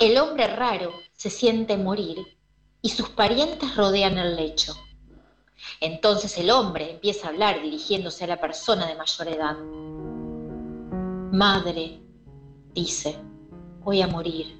[0.00, 2.16] El hombre raro se siente morir
[2.80, 4.74] y sus parientes rodean el lecho.
[5.78, 9.58] Entonces el hombre empieza a hablar dirigiéndose a la persona de mayor edad.
[11.32, 12.00] Madre,
[12.72, 13.18] dice,
[13.84, 14.58] voy a morir.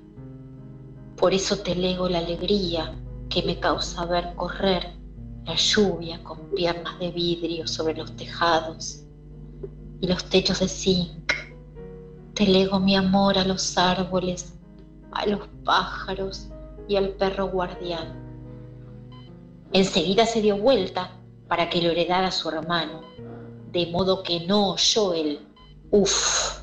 [1.16, 2.94] Por eso te lego la alegría
[3.30, 4.92] que me causa ver correr
[5.46, 9.04] la lluvia con piernas de vidrio sobre los tejados
[10.02, 11.32] y los techos de zinc.
[12.34, 14.59] Te lego mi amor a los árboles,
[15.12, 16.48] a los pájaros
[16.88, 18.20] y al perro guardián.
[19.72, 21.12] Enseguida se dio vuelta
[21.48, 23.02] para que lo heredara su hermano,
[23.72, 25.40] de modo que no oyó el
[25.90, 26.62] uff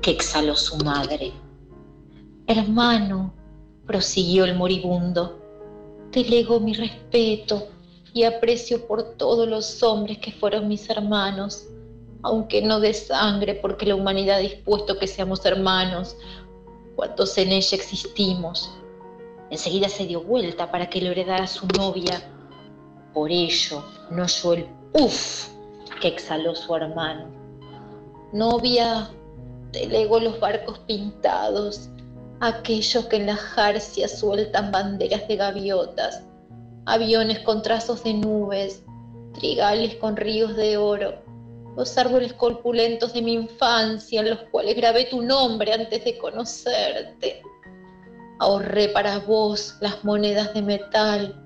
[0.00, 1.32] que exhaló su madre.
[2.46, 3.34] Hermano,
[3.86, 5.38] prosiguió el moribundo,
[6.10, 7.68] te lego mi respeto
[8.14, 11.66] y aprecio por todos los hombres que fueron mis hermanos,
[12.22, 16.16] aunque no de sangre, porque la humanidad ha dispuesto que seamos hermanos,
[16.98, 18.68] cuantos en ella existimos.
[19.50, 22.20] Enseguida se dio vuelta para que lo heredara su novia.
[23.14, 25.48] Por ello no oyó el uff
[26.00, 27.28] que exhaló su hermano.
[28.32, 29.08] Novia,
[29.70, 31.88] te lego los barcos pintados,
[32.40, 36.24] aquellos que en la jarcia sueltan banderas de gaviotas,
[36.84, 38.82] aviones con trazos de nubes,
[39.34, 41.14] trigales con ríos de oro,
[41.78, 47.40] los árboles corpulentos de mi infancia en los cuales grabé tu nombre antes de conocerte.
[48.40, 51.40] Ahorré para vos las monedas de metal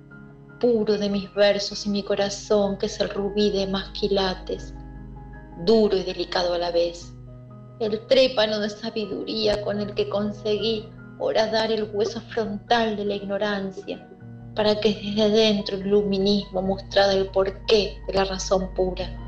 [0.58, 4.72] puro de mis versos y mi corazón, que es el rubí de más quilates,
[5.66, 7.12] duro y delicado a la vez,
[7.78, 10.88] el trépano de sabiduría con el que conseguí
[11.18, 14.08] horadar el hueso frontal de la ignorancia,
[14.54, 19.21] para que desde dentro el luminismo mostrara el porqué de la razón pura.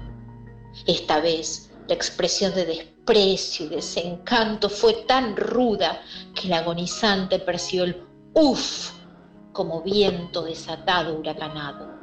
[0.86, 6.00] Esta vez la expresión de desprecio y desencanto fue tan ruda
[6.34, 8.02] que el agonizante percibió el
[8.34, 8.92] uff
[9.52, 11.94] como viento desatado huracanado.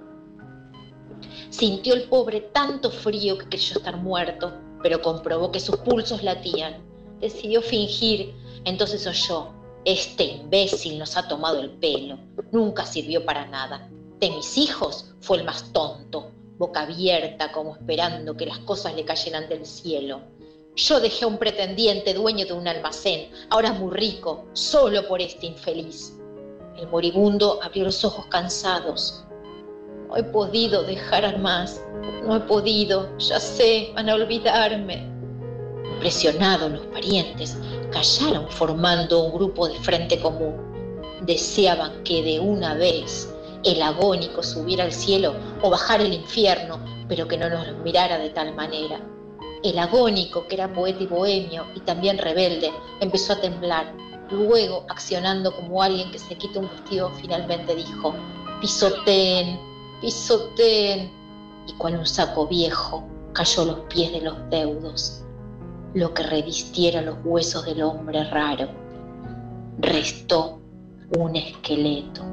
[1.50, 6.82] Sintió el pobre tanto frío que creyó estar muerto, pero comprobó que sus pulsos latían.
[7.20, 9.54] Decidió fingir, entonces oyó,
[9.86, 12.18] este imbécil nos ha tomado el pelo,
[12.52, 13.90] nunca sirvió para nada.
[14.20, 19.04] De mis hijos fue el más tonto, boca abierta como esperando que las cosas le
[19.04, 20.22] cayeran del cielo.
[20.76, 25.48] Yo dejé a un pretendiente dueño de un almacén, ahora muy rico, solo por este
[25.48, 26.14] infeliz.
[26.78, 29.26] El moribundo abrió los ojos cansados.
[30.08, 31.82] No he podido dejar más,
[32.24, 35.10] no he podido, ya sé, van a olvidarme.
[35.96, 37.58] Impresionados los parientes,
[37.92, 40.56] callaron formando un grupo de frente común.
[41.24, 43.31] Deseaban que de una vez
[43.64, 48.30] el agónico subiera al cielo o bajara al infierno, pero que no nos mirara de
[48.30, 49.00] tal manera.
[49.64, 53.94] El agónico, que era poeta y bohemio y también rebelde, empezó a temblar
[54.32, 58.16] Luego, accionando como alguien que se quita un vestido, finalmente dijo,
[58.62, 59.60] pisoteen,
[60.00, 61.12] pisoteen.
[61.68, 65.24] Y cual un saco viejo cayó los pies de los deudos,
[65.94, 68.70] lo que revistiera los huesos del hombre raro.
[69.80, 70.62] Restó
[71.18, 72.24] un esqueleto.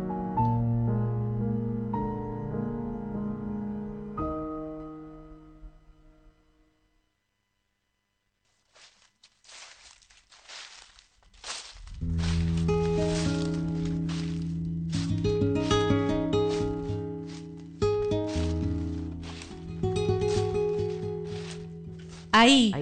[22.32, 22.72] Ahí,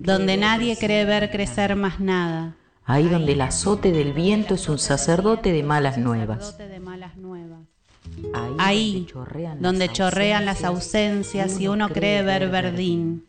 [0.00, 2.56] donde nadie, cree ver crecer más nada.
[2.84, 6.56] Ahí donde el azote del viento es un sacerdote de malas nuevas.
[8.58, 9.06] Ahí
[9.60, 13.26] donde chorrean las ausencias y uno cree ver verdín.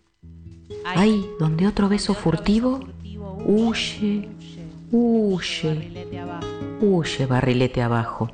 [0.85, 2.79] Ahí donde otro beso furtivo
[3.45, 4.29] huye,
[4.91, 6.07] huye,
[6.81, 8.31] huye barrilete abajo.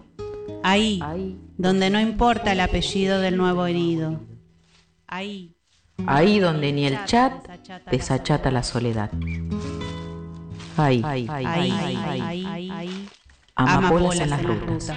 [0.63, 1.01] Ahí
[1.57, 4.19] donde no importa el apellido del nuevo herido.
[5.07, 5.54] Ahí
[6.07, 7.33] Ahí donde ni el chat
[7.89, 9.09] desachata la soledad.
[10.77, 13.07] Ahí, ahí, ahí,
[13.55, 14.91] Amapolas en las rutas.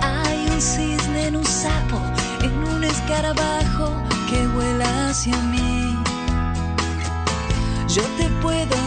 [0.00, 2.00] Hay un cisne en un sapo,
[2.42, 3.92] en un escarabajo
[4.30, 5.96] que vuela hacia mí.
[7.88, 8.83] Yo te puedo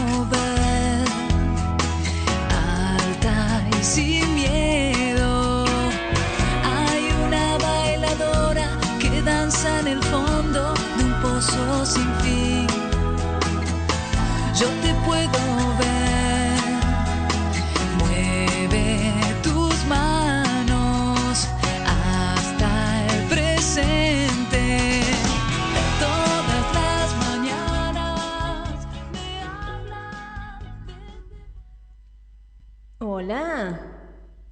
[33.28, 33.78] Hola.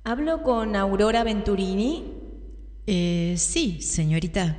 [0.05, 2.13] ¿Hablo con Aurora Venturini?
[2.87, 4.55] Eh, sí, señorita.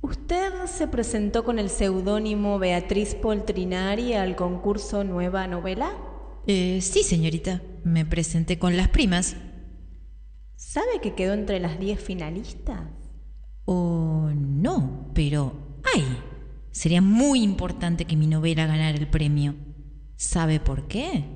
[0.00, 5.92] ¿Usted se presentó con el seudónimo Beatriz Poltrinari al concurso Nueva Novela?
[6.46, 7.60] Eh, sí, señorita.
[7.84, 9.36] Me presenté con las primas.
[10.54, 12.80] ¿Sabe que quedó entre las 10 finalistas?
[13.66, 15.52] Oh, no, pero...
[15.94, 16.02] ¡Ay!
[16.70, 19.54] Sería muy importante que mi novela ganara el premio.
[20.16, 21.35] ¿Sabe por qué?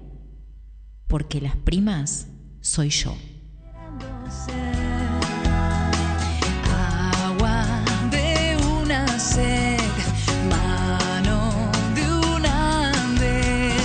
[1.11, 2.29] Porque las primas
[2.61, 3.17] soy yo.
[6.73, 7.65] Agua
[8.13, 9.81] de una sed,
[10.49, 11.51] mano
[11.97, 13.85] de una vez.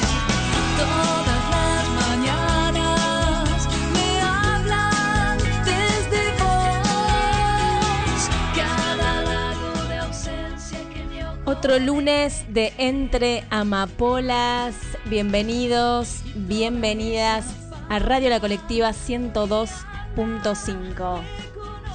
[0.77, 8.29] Todas las mañanas me hablan desde vos.
[8.55, 14.75] Cada lago de ausencia que me Otro lunes de Entre Amapolas.
[15.09, 17.45] Bienvenidos, bienvenidas
[17.89, 21.21] a Radio La Colectiva 102.5.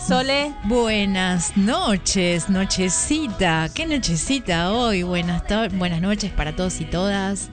[0.07, 3.69] Sole, Buenas noches, nochecita.
[3.75, 5.03] ¿Qué nochecita hoy?
[5.03, 5.43] Buenas,
[5.75, 7.51] buenas noches para todos y todas.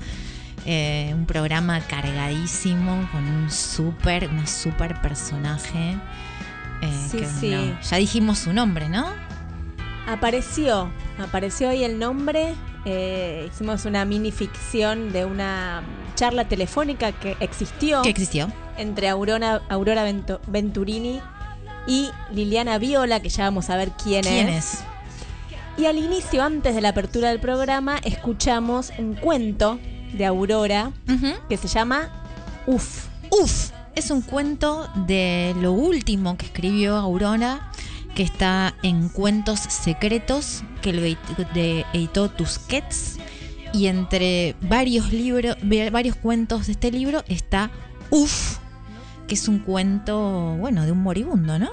[0.66, 5.98] Eh, un programa cargadísimo con un súper, una súper personaje.
[6.82, 7.74] eh, Sí, que, sí.
[7.90, 9.08] ya dijimos su nombre, ¿no?
[10.08, 10.90] Apareció,
[11.20, 12.56] apareció hoy el nombre.
[12.86, 15.84] eh, hicimos una mini ficción de una
[16.16, 18.48] charla telefónica que existió Que existió.
[18.78, 20.06] entre Aurora, Aurora
[20.48, 21.20] Venturini
[21.86, 24.74] y Liliana Viola, que ya vamos a ver quién, ¿Quién es.
[24.76, 24.80] es?
[25.78, 29.80] Y al inicio, antes de la apertura del programa, escuchamos un cuento
[30.14, 30.92] de Aurora
[31.50, 32.10] que se llama
[32.66, 33.06] Uf.
[33.30, 37.70] Uf, es un cuento de lo último que escribió Aurora,
[38.18, 43.20] que está en Cuentos Secretos, que lo editó Tusquets.
[43.74, 45.56] Y entre varios libros,
[45.92, 47.70] varios cuentos de este libro está
[48.10, 48.58] Uf,
[49.28, 51.70] que es un cuento, bueno, de un moribundo, ¿no?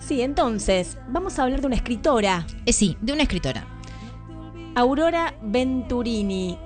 [0.00, 3.64] Sí, entonces, vamos a hablar de una escritora, Eh, sí, de una escritora.
[4.74, 6.58] Aurora Venturini.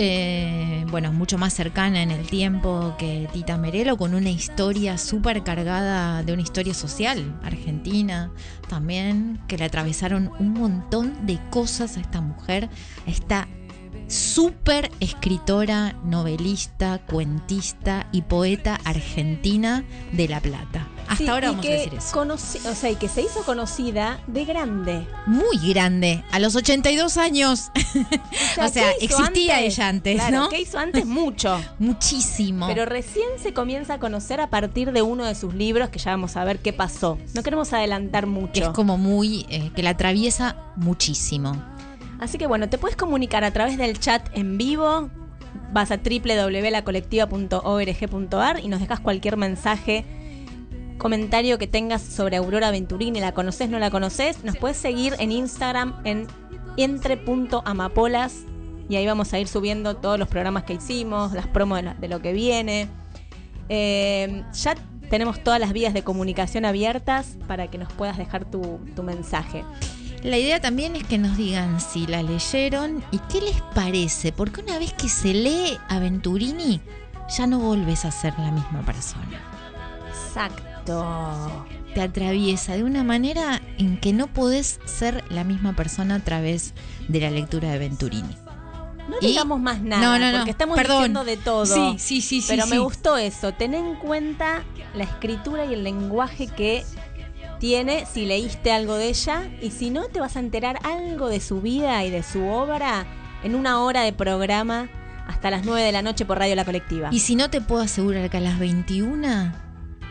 [0.01, 5.43] Eh, bueno, mucho más cercana en el tiempo que Tita Merelo, con una historia súper
[5.43, 8.31] cargada de una historia social argentina
[8.69, 12.69] también, que le atravesaron un montón de cosas a esta mujer,
[13.05, 13.47] a esta
[14.09, 20.87] súper escritora, novelista, cuentista y poeta argentina de La Plata.
[21.07, 22.21] Hasta Sí, ahora vamos a decir eso.
[22.69, 25.07] o sea, y que se hizo conocida de grande.
[25.25, 27.71] Muy grande, a los 82 años.
[28.61, 30.49] O sea, ¿qué hizo existía ella antes, Claro, ¿no?
[30.49, 31.05] ¿Qué hizo antes?
[31.05, 31.59] Mucho.
[31.79, 32.67] Muchísimo.
[32.67, 36.11] Pero recién se comienza a conocer a partir de uno de sus libros que ya
[36.11, 37.17] vamos a ver qué pasó.
[37.33, 38.61] No queremos adelantar mucho.
[38.63, 39.45] es como muy.
[39.49, 41.55] eh, que la atraviesa muchísimo.
[42.19, 45.09] Así que bueno, te puedes comunicar a través del chat en vivo.
[45.71, 50.05] Vas a www.lacolectiva.org.ar y nos dejas cualquier mensaje,
[50.97, 53.19] comentario que tengas sobre Aurora Venturini.
[53.19, 54.43] ¿La conoces, no la conoces?
[54.43, 56.27] Nos puedes seguir en Instagram en
[56.77, 58.43] entre.amapolas
[58.87, 62.21] y ahí vamos a ir subiendo todos los programas que hicimos, las promos de, lo
[62.21, 62.87] que viene.
[63.69, 64.75] Eh, ya
[65.09, 69.63] tenemos todas las vías de comunicación abiertas para que nos puedas dejar tu mensaje.
[70.23, 74.61] La idea también es que nos digan si la leyeron y qué les parece, porque
[74.61, 76.81] una vez que se lee Aventurini,
[77.37, 79.39] ya no volves a ser la misma persona.
[80.09, 81.65] Exacto.
[81.93, 86.73] Te atraviesa de una manera en que no podés ser la misma persona a través
[87.07, 88.35] de la lectura de Aventurini.
[89.07, 90.97] No Y- digamos más nada, No, no, no, porque estamos perdón.
[90.97, 91.65] diciendo de todo.
[91.65, 92.77] Sí, sí, sí, sí, Pero me sí.
[92.77, 93.53] gustó eso.
[93.53, 96.83] Ten en cuenta la escritura y el lenguaje que
[97.59, 101.39] tiene si leíste algo de ella y si no te vas a enterar algo de
[101.39, 103.05] su vida y de su obra
[103.43, 104.89] en una hora de programa
[105.27, 107.09] hasta las 9 de la noche por Radio La Colectiva.
[107.11, 109.53] Y si no te puedo asegurar que a las 21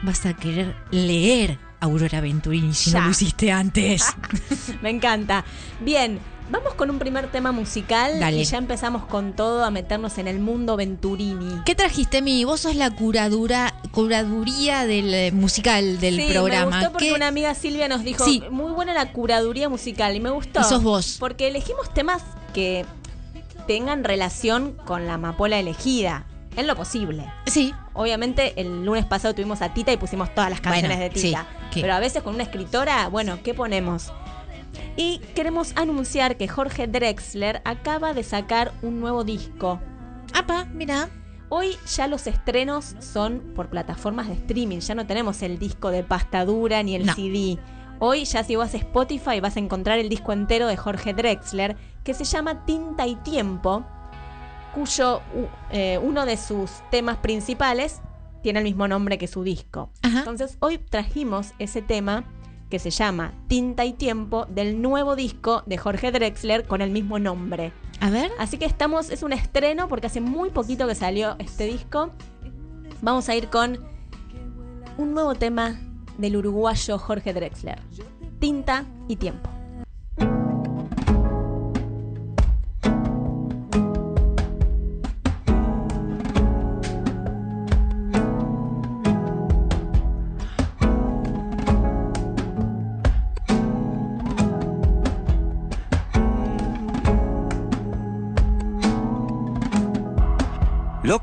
[0.02, 3.00] vas a querer leer Aurora Venturini si Ya.
[3.00, 4.04] no lo hiciste antes.
[4.82, 5.44] Me encanta.
[5.80, 6.18] Bien,
[6.50, 8.38] vamos con un primer tema musical Dale.
[8.38, 11.62] y ya empezamos con todo a meternos en el mundo Venturini.
[11.64, 12.44] ¿Qué trajiste, Mi?
[12.44, 16.70] Vos sos la curadura, curaduría del eh, musical del sí, programa.
[16.70, 18.42] Me gustó porque ¿Qué- una amiga Silvia nos dijo, Sí.
[18.50, 20.60] muy buena la curaduría musical y me gustó.
[20.60, 21.16] Y sos vos.
[21.20, 22.22] Porque elegimos temas
[22.54, 22.84] que
[23.66, 26.24] tengan relación con la amapola elegida,
[26.56, 27.24] en lo posible.
[27.46, 27.74] Sí.
[27.92, 31.46] Obviamente el lunes pasado tuvimos a Tita y pusimos todas las canciones Bueno, de Tita.
[31.72, 34.12] sí, Pero a veces con una escritora, bueno, ¿qué ponemos?
[34.97, 39.80] Y queremos anunciar que Jorge Drexler acaba de sacar un nuevo disco.
[40.35, 41.08] Apa, mira.
[41.50, 46.02] Hoy ya los estrenos son por plataformas de streaming, ya no tenemos el disco de
[46.04, 47.14] pasta dura ni el No.
[47.14, 47.58] CD.
[48.00, 51.76] Hoy ya si vas a Spotify vas a encontrar el disco entero de Jorge Drexler
[52.04, 53.82] que se llama Tinta y Tiempo,
[54.75, 55.23] cuyo
[55.70, 58.02] eh, uno de sus temas principales
[58.42, 59.90] tiene el mismo nombre que su disco.
[60.02, 60.18] Ajá.
[60.18, 62.25] Entonces hoy trajimos ese tema
[62.70, 67.18] que se llama Tinta y Tiempo del nuevo disco de Jorge Drexler con el mismo
[67.18, 67.72] nombre.
[68.00, 68.30] A ver.
[68.38, 72.10] Así que estamos, es un estreno porque hace muy poquito que salió este disco.
[73.02, 73.78] Vamos a ir con
[74.96, 75.80] un nuevo tema
[76.18, 77.80] del uruguayo Jorge Drexler.
[78.38, 79.57] Tinta y tiempo.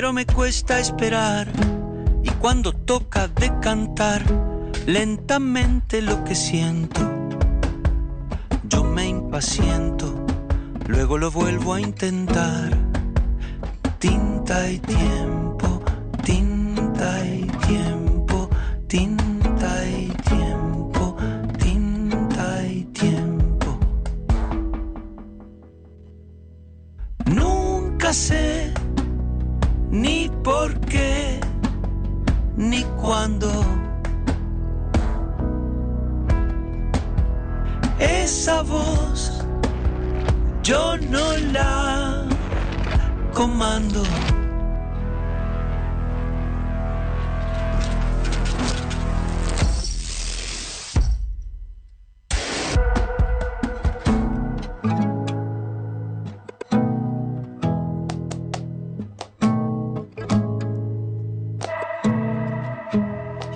[0.00, 1.48] pero me cuesta esperar
[2.22, 4.22] y cuando toca decantar
[4.86, 7.00] lentamente lo que siento,
[8.62, 10.24] yo me impaciento,
[10.86, 12.78] luego lo vuelvo a intentar.
[13.98, 15.82] Tinta y tiempo,
[16.22, 18.50] tinta y tiempo,
[18.86, 21.16] tinta y tiempo,
[21.58, 23.80] tinta y tiempo.
[27.26, 28.67] Nunca sé
[30.48, 31.38] por qué,
[32.56, 33.50] ni cuándo.
[37.98, 39.44] Esa voz
[40.62, 42.24] yo no la
[43.34, 44.02] comando.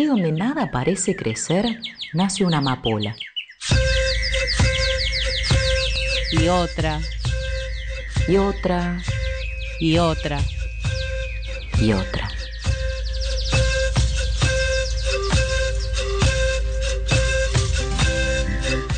[0.00, 1.78] Allí donde nada parece crecer,
[2.14, 3.14] nace una amapola.
[6.32, 7.02] y otra.
[8.26, 8.98] Y otra.
[9.78, 10.40] Y otra.
[11.82, 12.30] Y otra.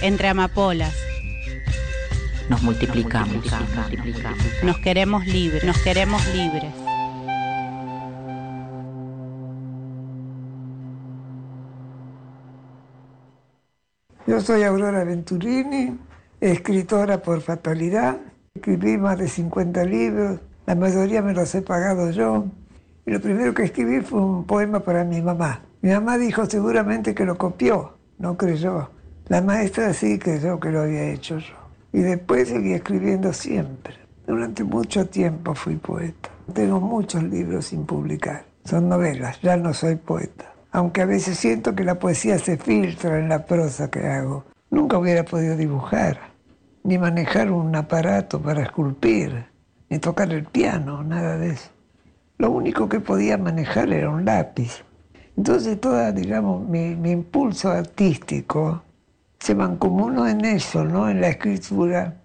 [0.03, 0.95] Entre amapolas.
[2.49, 3.45] Nos multiplicamos,
[4.63, 6.82] nos queremos libres, nos queremos libres.
[14.33, 15.95] Yo soy Aurora Venturini,
[16.41, 18.17] escritora por fatalidad.
[18.55, 22.47] Escribí más de 50 libros, la mayoría me los he pagado yo.
[23.05, 25.61] Y lo primero que escribí fue un poema para mi mamá.
[25.83, 28.89] Mi mamá dijo seguramente que lo copió, no creyó.
[29.29, 31.55] La maestra sí creyó que lo había hecho yo.
[31.93, 33.97] Y después seguí escribiendo siempre.
[34.27, 36.31] Durante mucho tiempo fui poeta.
[36.55, 38.47] Tengo muchos libros sin publicar.
[38.65, 40.52] Son novelas, ya no soy poeta.
[40.75, 44.45] Aunque a veces siento que la poesía se filtra en la prosa que hago.
[44.71, 46.19] Nunca hubiera podido dibujar,
[46.83, 49.45] ni manejar un aparato para esculpir,
[49.91, 51.69] ni tocar el piano, nada de eso.
[52.39, 54.83] Lo único que podía manejar era un lápiz.
[55.37, 58.83] Entonces toda, digamos, mi, mi impulso artístico
[59.41, 61.11] se mancomunó en eso, ¿no?
[61.11, 62.17] En la escritura,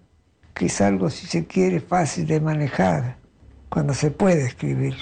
[0.54, 3.16] que es algo, si se quiere, fácil de manejar,
[3.68, 4.94] cuando se puede escribir.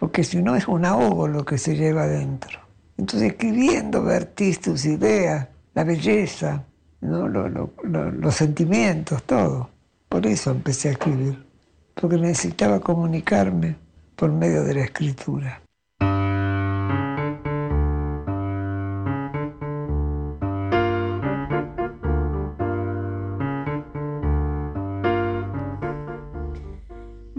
[0.00, 2.67] Porque si no es un ahogo lo que se lleva adentro.
[2.98, 6.64] Entonces escribiendo vertís tus ideas, la belleza,
[7.00, 9.70] los sentimientos, todo.
[10.08, 11.46] Por eso empecé a escribir,
[11.94, 13.76] porque necesitaba comunicarme
[14.16, 15.62] por medio de la escritura.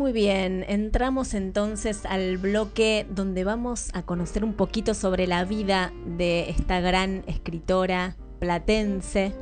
[0.10, 5.94] Muy bien, entramos entonces al bloque donde vamos a conocer un poquito sobre la vida
[6.18, 9.36] de esta gran escritora platense.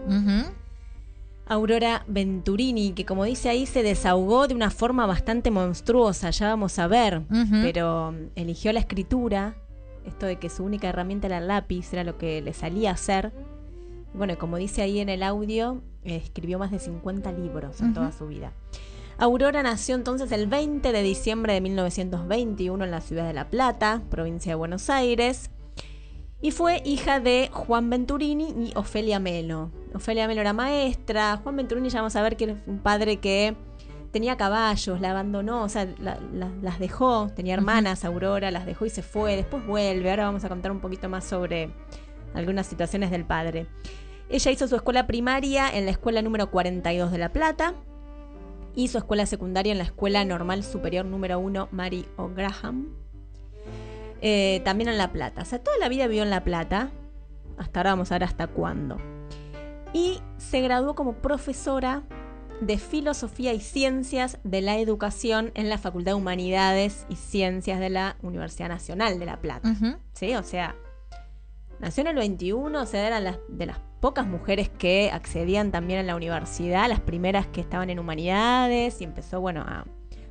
[1.45, 6.77] Aurora Venturini, que como dice ahí se desahogó de una forma bastante monstruosa, ya vamos
[6.79, 7.21] a ver,
[7.61, 9.55] pero mm, eligió la escritura,
[10.05, 12.95] esto de que su única herramienta era el lápiz, era lo que le salía a
[12.95, 13.31] hacer.
[14.13, 18.27] Bueno, como dice ahí en el audio, escribió más de 50 libros en toda su
[18.27, 18.51] vida.
[19.19, 24.01] Aurora nació entonces el 20 de diciembre de 1921 en la ciudad de La Plata,
[24.09, 25.49] provincia de Buenos Aires,
[26.39, 29.71] y fue hija de Juan Venturini y Ofelia Melo.
[29.95, 33.55] Ofelia Melo era maestra, Juan Venturini ya vamos a ver que era un padre que
[34.11, 38.85] tenía caballos, la abandonó, o sea, la- la- las dejó, tenía hermanas, Aurora, las dejó
[38.85, 41.71] y se fue, después vuelve, ahora vamos a contar un poquito más sobre
[42.35, 43.65] algunas situaciones del padre.
[44.29, 47.73] Ella hizo su escuela primaria en la escuela número 42 de La Plata,
[48.77, 52.93] y su escuela secundaria en la Escuela Normal Superior número 1 Mary O'Graham.
[54.21, 55.41] Eh, también en La Plata.
[55.41, 56.91] O sea, toda la vida vivió en La Plata.
[57.57, 58.97] Hasta ahora vamos a ver hasta cuándo.
[59.93, 62.03] Y se graduó como profesora
[62.61, 67.89] de Filosofía y Ciencias de la Educación en la Facultad de Humanidades y Ciencias de
[67.89, 69.75] la Universidad Nacional de La Plata.
[70.13, 70.35] ¿sí?
[70.35, 70.75] O sea,
[71.79, 75.99] nació en el 21, o sea, eran las, de las pocas mujeres que accedían también
[75.99, 79.85] a la universidad, las primeras que estaban en humanidades, y empezó, bueno, a,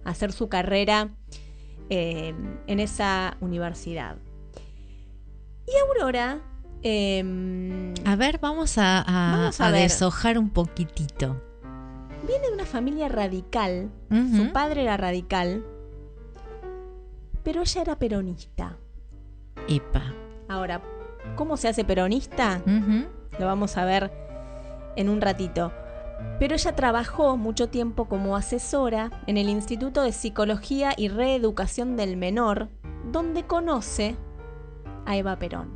[0.05, 1.11] a hacer su carrera
[1.91, 2.35] eh,
[2.67, 4.17] en esa universidad.
[5.67, 6.41] Y Aurora...
[6.83, 9.83] eh, A ver, vamos a, a- Vamos a a ver.
[9.83, 11.43] deshojar un poquitito.
[12.27, 15.65] viene de una familia radical, su padre era radical,
[17.43, 18.77] pero ella era peronista.
[19.69, 20.03] Epa.
[20.49, 20.81] Ahora,
[21.37, 22.61] ¿cómo se hace peronista?
[22.67, 23.07] Ujú.
[23.39, 24.11] Lo vamos a ver
[24.97, 25.73] en un ratito.
[26.39, 32.17] Pero ella trabajó mucho tiempo como asesora en el Instituto de Psicología y Reeducación del
[32.17, 32.71] Menor,
[33.11, 34.17] donde conoce
[35.05, 35.71] a Eva Perón.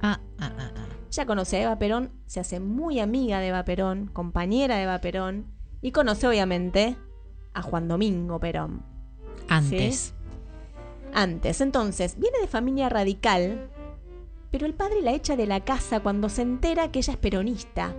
[0.00, 0.86] Ah, ah, ah, ah.
[1.10, 5.00] Ella conoce a Eva Perón, se hace muy amiga de Eva Perón, compañera de Eva
[5.00, 5.46] Perón,
[5.80, 6.96] y conoce obviamente
[7.54, 8.84] a Juan Domingo Perón.
[9.48, 10.14] Antes.
[11.14, 13.70] Antes, entonces, viene de familia radical,
[14.56, 17.94] pero el padre la echa de la casa cuando se entera que ella es peronista.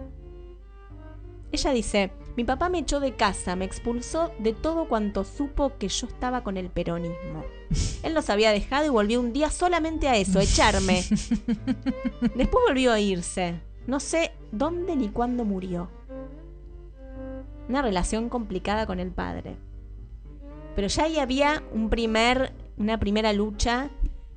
[1.52, 5.88] Ella dice, mi papá me echó de casa, me expulsó de todo cuanto supo que
[5.88, 7.46] yo estaba con el peronismo.
[8.02, 11.04] Él nos había dejado y volvió un día solamente a eso, a echarme.
[12.36, 13.62] Después volvió a irse.
[13.86, 15.92] No sé dónde ni cuándo murió.
[17.70, 19.58] Una relación complicada con el padre.
[20.76, 23.92] Pero ya ahí había un primer, una primera lucha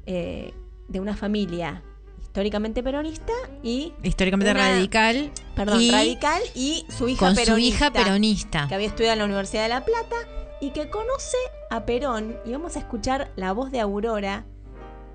[0.04, 0.52] eh,
[0.88, 1.82] de una familia
[2.30, 5.32] históricamente peronista y, Históricamente Una- radical.
[5.56, 7.54] perdón, y radical y su hija con peronista.
[7.54, 8.66] su hija peronista.
[8.68, 10.14] Que había estudiado en la Universidad de La Plata
[10.60, 11.36] y que conoce
[11.70, 12.36] a Perón.
[12.46, 14.44] Y vamos a escuchar la voz de Aurora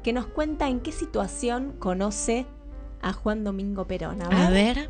[0.03, 2.47] que nos cuenta en qué situación conoce
[3.01, 4.21] a Juan Domingo Perón.
[4.21, 4.37] A ver.
[4.37, 4.89] A ver.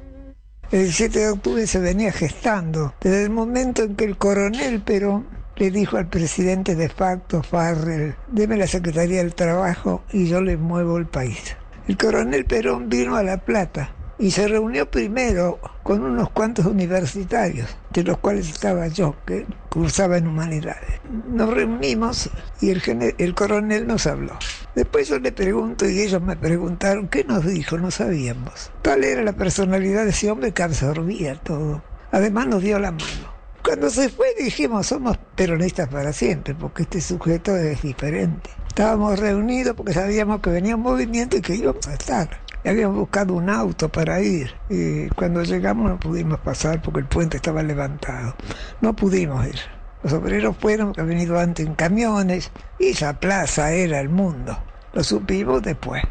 [0.72, 5.28] El 7 de octubre se venía gestando, desde el momento en que el coronel Perón
[5.58, 10.58] le dijo al presidente de facto, Farrell, deme la Secretaría del Trabajo y yo le
[10.58, 11.56] muevo el país.
[11.88, 17.78] El coronel Perón vino a La Plata y se reunió primero con unos cuantos universitarios,
[17.92, 21.00] de los cuales estaba yo, que cursaba en humanidades.
[21.28, 22.82] Nos reunimos y el,
[23.20, 24.36] el coronel nos habló.
[24.74, 27.78] Después yo le pregunto y ellos me preguntaron, ¿qué nos dijo?
[27.78, 28.72] No sabíamos.
[28.82, 31.84] Tal era la personalidad de ese hombre que absorbía todo.
[32.10, 33.35] Además nos dio la mano.
[33.66, 38.52] Cuando se fue dijimos, somos peronistas para siempre, porque este sujeto es diferente.
[38.68, 42.30] Estábamos reunidos porque sabíamos que venía un movimiento y que íbamos a estar.
[42.64, 47.38] habíamos buscado un auto para ir y cuando llegamos no pudimos pasar porque el puente
[47.38, 48.36] estaba levantado.
[48.82, 49.60] No pudimos ir.
[50.04, 54.56] Los obreros fueron, que han venido antes en camiones y esa plaza era el mundo.
[54.94, 56.04] Lo supimos después.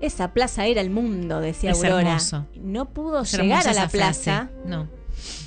[0.00, 2.16] Esa plaza era el mundo, decía Aurora.
[2.54, 4.48] No pudo llegar a la plaza.
[4.64, 4.97] No.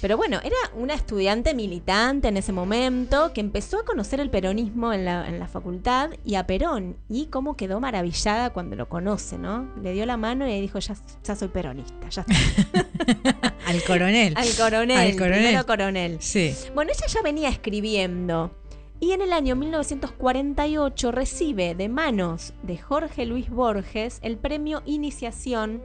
[0.02, 4.94] Pero bueno, era una estudiante militante en ese momento que empezó a conocer el peronismo
[4.94, 6.98] en la, en la facultad y a Perón.
[7.10, 9.72] Y cómo quedó maravillada cuando lo conoce, ¿no?
[9.82, 12.26] Le dio la mano y dijo, ya, ya soy peronista, ya
[13.66, 14.34] Al coronel.
[14.36, 14.98] Al coronel.
[14.98, 15.66] Al coronel.
[15.66, 16.18] coronel.
[16.20, 16.54] Sí.
[16.74, 18.52] Bueno, ella ya venía escribiendo.
[19.00, 25.82] Y en el año 1948 recibe de manos de Jorge Luis Borges el premio Iniciación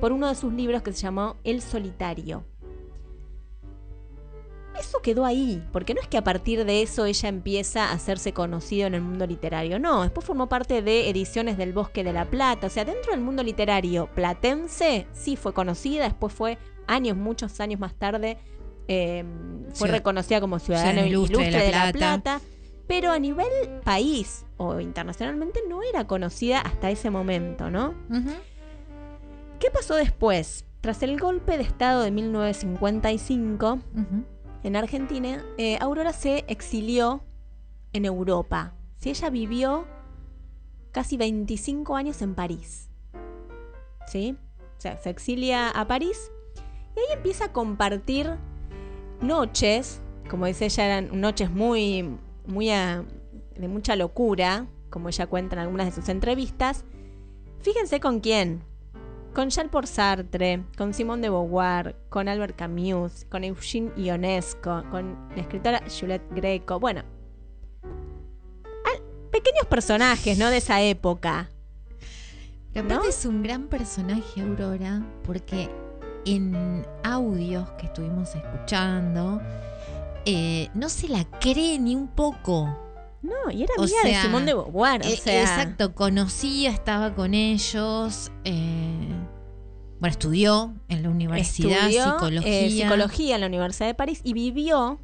[0.00, 2.44] por uno de sus libros que se llamó El Solitario
[4.80, 8.32] eso quedó ahí, porque no es que a partir de eso ella empieza a hacerse
[8.32, 12.24] conocido en el mundo literario, no, después formó parte de Ediciones del Bosque de la
[12.24, 17.60] Plata, o sea, dentro del mundo literario platense sí fue conocida, después fue años, muchos
[17.60, 18.38] años más tarde,
[18.88, 22.40] em, fue reconocida como ciudadana ilustre, de, la, Plata.
[22.86, 23.48] pero a nivel
[23.84, 27.94] país o internacionalmente no era conocida hasta ese momento, ¿no?
[29.58, 30.64] ¿Qué pasó después?
[30.80, 33.78] Tras el golpe de Estado de 1955,
[34.62, 37.22] en Argentina, eh, Aurora se exilió
[37.92, 38.74] en Europa.
[38.98, 39.86] Si ella vivió
[40.92, 42.90] casi 25 años en París.
[44.06, 44.36] ¿Sí?
[44.76, 46.30] O sea, se exilia a París
[46.96, 48.36] y ahí empieza a compartir
[49.20, 55.60] noches, como dice ella, eran noches muy, muy de mucha locura, como ella cuenta en
[55.60, 56.84] algunas de sus entrevistas.
[57.60, 58.64] Fíjense con quién,
[59.34, 65.42] con Jean-Paul Sartre, con Simone de Beauvoir, con Albert Camus, con Eugene Ionesco, con la
[65.42, 66.80] escritora Juliette Greco.
[66.80, 67.02] Bueno,
[69.30, 70.50] pequeños personajes, ¿no?
[70.50, 71.50] De esa época.
[72.72, 75.68] Pero es un gran personaje, Aurora, porque
[76.24, 79.40] en audios que estuvimos escuchando,
[80.24, 82.89] eh, no se la cree ni un poco.
[83.22, 85.02] No, y era amiga de Simón de Beauvoir.
[85.02, 85.42] O eh, sea.
[85.42, 88.32] Exacto, conocía, estaba con ellos.
[88.44, 89.08] Eh,
[89.98, 92.60] bueno, estudió en la universidad psicología.
[92.60, 94.98] Eh, psicología en la Universidad de París y vivió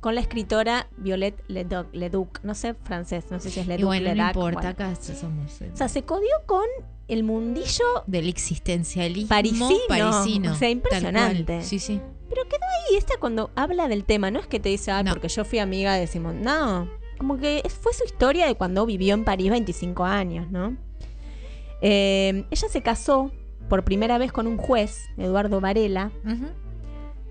[0.00, 3.86] con la escritora Violette Leduc, no sé francés, no sé si es Leduc.
[3.86, 5.62] bueno, no importa, acá somos.
[5.62, 6.66] O sea, se codió con
[7.08, 9.70] el mundillo del existencialismo parisino.
[9.88, 11.62] parisino o sea, impresionante.
[11.62, 12.02] Sí, sí.
[12.28, 15.28] Pero quedó ahí, esta cuando habla del tema, no es que te dice, ah, porque
[15.28, 16.42] yo fui amiga de Simón.
[16.42, 16.90] No,
[17.24, 20.76] como que fue su historia de cuando vivió en París 25 años, ¿no?
[21.80, 23.30] Eh, ella se casó
[23.70, 26.10] por primera vez con un juez, Eduardo Varela,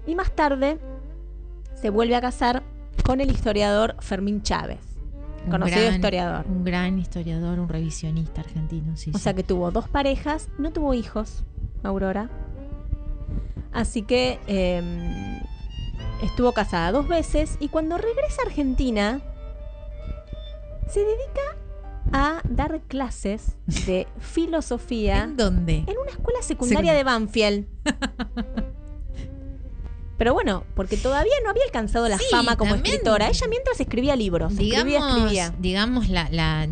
[0.08, 0.79] y más tarde
[1.75, 2.63] se vuelve a casar
[3.06, 4.79] con el historiador Fermín Chávez,
[5.47, 6.47] conocido historiador.
[6.47, 9.12] Un gran historiador, un revisionista argentino, sí.
[9.13, 11.43] O sea que tuvo dos parejas, no tuvo hijos,
[11.84, 12.32] Aurora.
[13.71, 15.39] Así que em,
[16.23, 19.21] estuvo casada dos veces y cuando regresa a Argentina
[20.88, 21.41] se dedica
[22.12, 25.24] a dar clases de filosofía.
[25.24, 25.84] ¿En dónde?
[25.88, 27.67] En una escuela secundaria de Banfield.
[30.17, 33.30] Pero bueno, porque todavía no había alcanzado la fama como escritora.
[33.30, 36.67] Ella mientras escribía libros, digamos, escribía, Digamos, la, la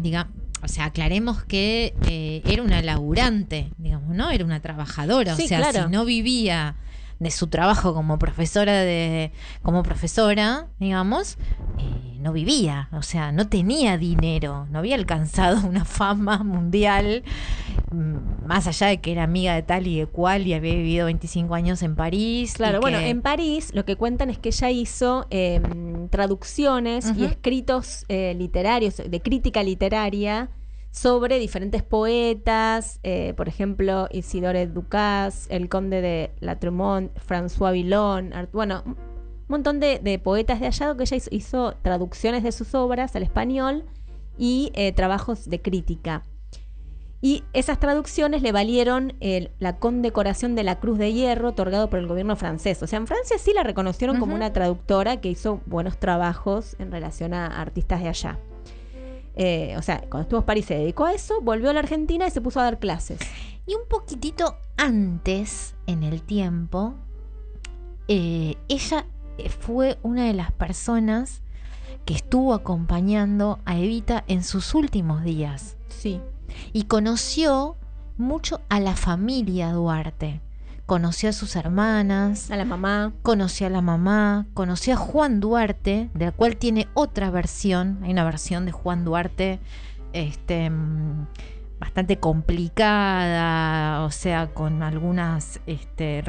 [0.63, 4.29] o sea, aclaremos que eh, era una laburante, digamos, ¿no?
[4.29, 5.33] Era una trabajadora.
[5.33, 6.75] o sea, si no vivía
[7.21, 11.37] de su trabajo como profesora de como profesora digamos
[11.77, 17.23] eh, no vivía o sea no tenía dinero no había alcanzado una fama mundial
[17.91, 21.05] mm, más allá de que era amiga de tal y de cual y había vivido
[21.05, 25.27] 25 años en París claro bueno en París lo que cuentan es que ella hizo
[25.29, 30.49] em, traducciones y escritos eh, literarios de crítica literaria
[30.91, 38.33] sobre diferentes poetas, eh, por ejemplo, Isidore Ducas, el conde de La Tremont, François Villon,
[38.51, 38.83] bueno,
[39.51, 43.83] montón de, poetas de allá que ella hizo, traducciones de sus obras al español
[44.37, 46.23] y eh, trabajos de crítica.
[47.23, 51.99] Y esas traducciones le valieron el- la condecoración de la Cruz de Hierro otorgado por
[51.99, 52.81] el gobierno francés.
[52.81, 56.91] O sea, en Francia sí la reconocieron como una traductora que hizo buenos trabajos en
[56.91, 58.39] relación a artistas de allá.
[59.35, 62.25] Eh, o sea, cuando estuvo en París se dedicó a eso, volvió a la Argentina
[62.27, 63.19] y se puso a dar clases.
[63.67, 66.95] Y un poquitito antes, en el tiempo,
[68.07, 69.05] eh, ella
[69.59, 71.41] fue una de las personas
[72.05, 75.77] que estuvo acompañando a Evita en sus últimos días.
[75.89, 76.19] Sí.
[76.73, 77.75] Y conoció
[78.17, 80.41] mucho a la familia Duarte.
[80.85, 83.13] Conoció a sus hermanas, A la mamá.
[83.21, 87.99] conoció a la mamá, conoció a Juan Duarte, de la cual tiene otra versión.
[88.03, 89.59] Hay una versión de Juan Duarte
[90.11, 91.27] este, mm,
[91.81, 96.23] bastante complicada, o sea, con algunas, este,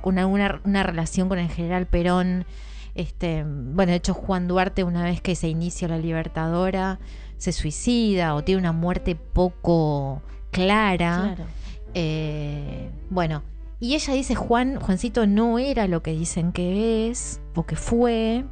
[0.00, 2.46] con alguna una relación con el general Perón.
[2.94, 6.98] Este, bueno, de hecho, Juan Duarte, una vez que se inicia la Libertadora,
[7.36, 11.34] se suicida o tiene una muerte poco clara.
[11.34, 11.44] Claro.
[11.92, 13.42] Eh, bueno,
[13.78, 18.46] y ella dice, Juan, Juancito no era lo que dicen que es o que fue.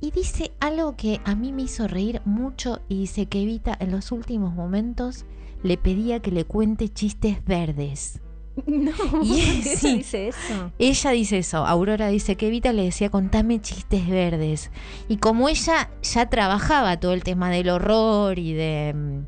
[0.00, 3.92] Y dice algo que a mí me hizo reír mucho y dice que Evita en
[3.92, 5.24] los últimos momentos
[5.62, 8.20] le pedía que le cuente chistes verdes.
[8.66, 8.90] No,
[9.22, 9.98] Y ¿ella sí.
[9.98, 10.72] dice eso?
[10.80, 14.72] Ella dice eso, Aurora dice que Evita le decía contame chistes verdes.
[15.08, 19.18] Y como ella ya trabajaba todo el tema del horror y de, mm,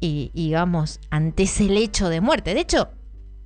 [0.00, 2.54] y, y, digamos, ante ese lecho de muerte.
[2.54, 2.88] De hecho,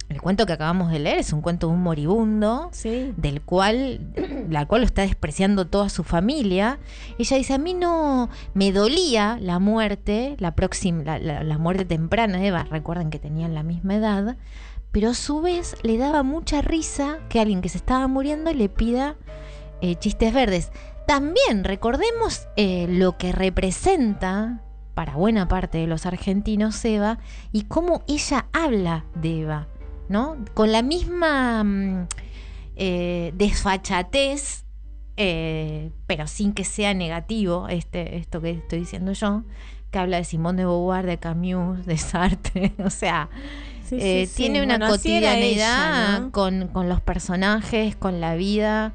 [0.08, 3.12] el cuento que acabamos de leer es un cuento de un moribundo Sí.
[3.16, 4.00] del cual,
[4.48, 6.78] la cual lo está despreciando toda su familia.
[7.18, 11.84] Ella dice, a mí no me dolía la muerte, la próxima, la, la- la muerte
[11.84, 14.36] temprana de Eva, recuerden que tenían la misma edad,
[14.92, 18.68] pero a su vez le daba mucha risa que alguien que se estaba muriendo le
[18.70, 19.16] pida
[19.82, 20.72] eh, chistes verdes.
[21.06, 24.62] También recordemos eh, lo que representa
[24.94, 27.18] para buena parte de los argentinos Eva
[27.52, 29.68] y cómo ella habla de Eva,
[30.08, 30.36] ¿no?
[30.54, 32.06] Con la misma mm,
[32.76, 34.64] eh, desfachatez,
[35.16, 39.42] eh, pero sin que sea negativo este, esto que estoy diciendo yo,
[39.90, 43.28] que habla de Simón de Beauvoir, de Camus, de Sartre, o sea,
[43.84, 44.34] Sí, sí, eh, sí.
[44.36, 46.30] tiene una Bueno, cotidianidad ella, ¿no?
[46.30, 48.92] con, con los personajes, con la vida,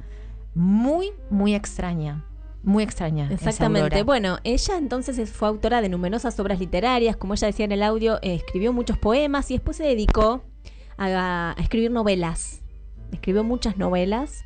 [0.54, 2.24] muy, muy extraña.
[2.62, 3.28] Muy extraña.
[3.30, 4.04] Exactamente.
[4.04, 7.82] Bueno, ella entonces es- fue autora de numerosas obras literarias, como ella decía en el
[7.82, 10.44] audio, eh, escribió muchos poemas y después se dedicó
[10.96, 12.62] a, a escribir novelas.
[13.12, 14.44] Escribió muchas novelas.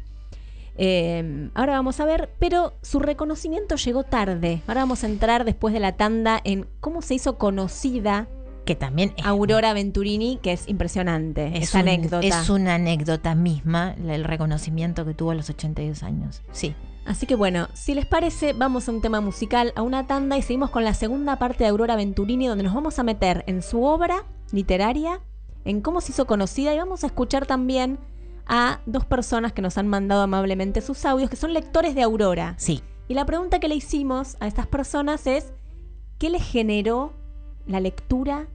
[0.76, 4.62] Eh, ahora vamos a ver, pero su reconocimiento llegó tarde.
[4.68, 8.28] Ahora vamos a entrar después de la tanda en cómo se hizo conocida
[8.64, 11.56] que también es, Aurora Venturini, que es impresionante.
[11.56, 12.26] es esa un- anécdota.
[12.26, 16.42] Es una anécdota misma, el reconocimiento que tuvo a los 82 años.
[16.52, 16.74] Sí.
[17.06, 20.42] Así que bueno, si les parece, vamos a un tema musical, a una tanda y
[20.42, 23.82] seguimos con la segunda parte de Aurora Venturini, donde nos vamos a meter en su
[23.82, 25.20] obra literaria,
[25.68, 27.98] en cómo se hizo conocida y vamos a escuchar también
[28.46, 32.54] a dos personas que nos han mandado amablemente sus audios, que son lectores de Aurora.
[32.56, 32.82] Sí.
[33.06, 35.52] Y la pregunta que le hicimos a estas personas es,
[36.16, 37.12] ¿qué les generó
[37.66, 38.48] la lectura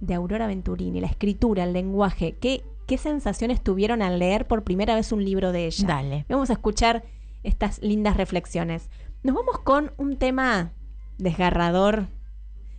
[0.00, 2.36] de Aurora Venturini, la escritura, el lenguaje?
[2.40, 5.86] ¿Qué, qué sensaciones tuvieron al leer por primera vez un libro de ella?
[5.86, 6.26] Dale.
[6.28, 7.04] Vamos a escuchar
[7.44, 8.90] estas lindas reflexiones.
[9.22, 10.72] Nos vamos con un tema
[11.18, 12.08] desgarrador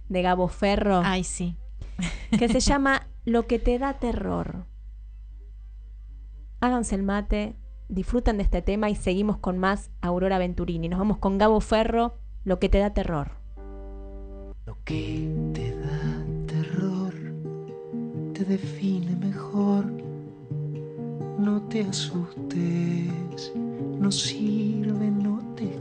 [0.10, 1.56] de Gabo Ferro Ay, sí.
[2.38, 4.64] que se llama Lo que te da terror.
[6.62, 7.58] Háganse el mate,
[7.90, 10.88] disfruten de este tema y seguimos con más Aurora Venturini.
[10.88, 12.14] Nos vamos con Gabo Ferro,
[12.46, 13.32] Lo que te da terror.
[14.66, 17.14] Lo que te da terror
[18.34, 19.92] te define mejor.
[21.38, 23.52] No te asustes,
[24.00, 25.77] no sirve, no te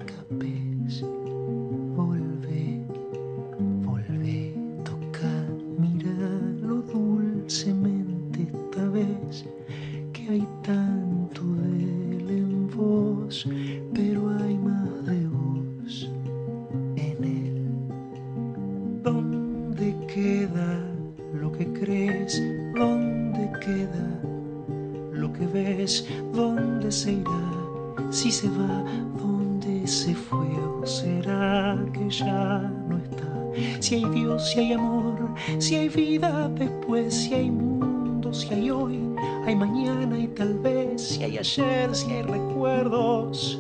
[26.35, 28.11] ¿Dónde se irá?
[28.11, 28.85] Si se va,
[29.19, 30.47] ¿dónde se fue?
[30.83, 33.81] ¿O será que ya no está?
[33.81, 38.71] Si hay Dios, si hay amor, si hay vida después, si hay mundo, si hay
[38.71, 39.01] hoy,
[39.47, 43.59] hay mañana y tal vez, si hay ayer, si hay recuerdos,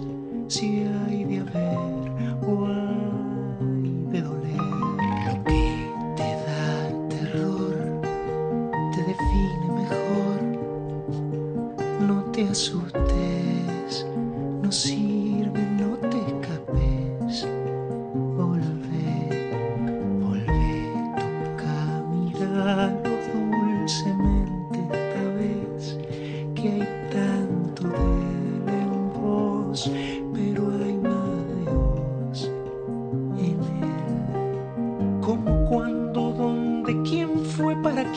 [0.49, 2.86] si hay de haber o hay
[12.57, 12.86] No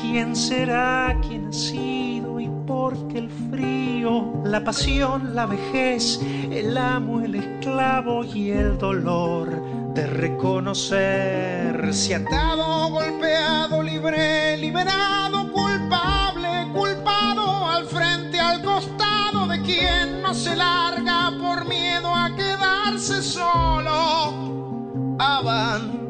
[0.01, 6.19] quién será, quién ha sido y por qué el frío, la pasión, la vejez,
[6.51, 17.67] el amo, el esclavo y el dolor de reconocerse atado, golpeado, libre, liberado, culpable, culpado,
[17.67, 26.08] al frente, al costado de quien no se larga por miedo a quedarse solo, abandonado.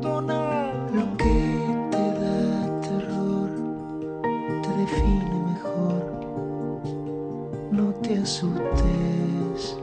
[8.09, 9.77] Te asustes,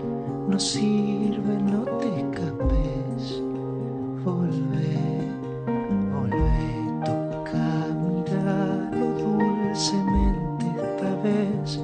[0.48, 3.40] no sirve, no te escapes.
[4.24, 4.98] Volvé,
[6.12, 11.80] volvé, toca, miralo dulcemente esta vez,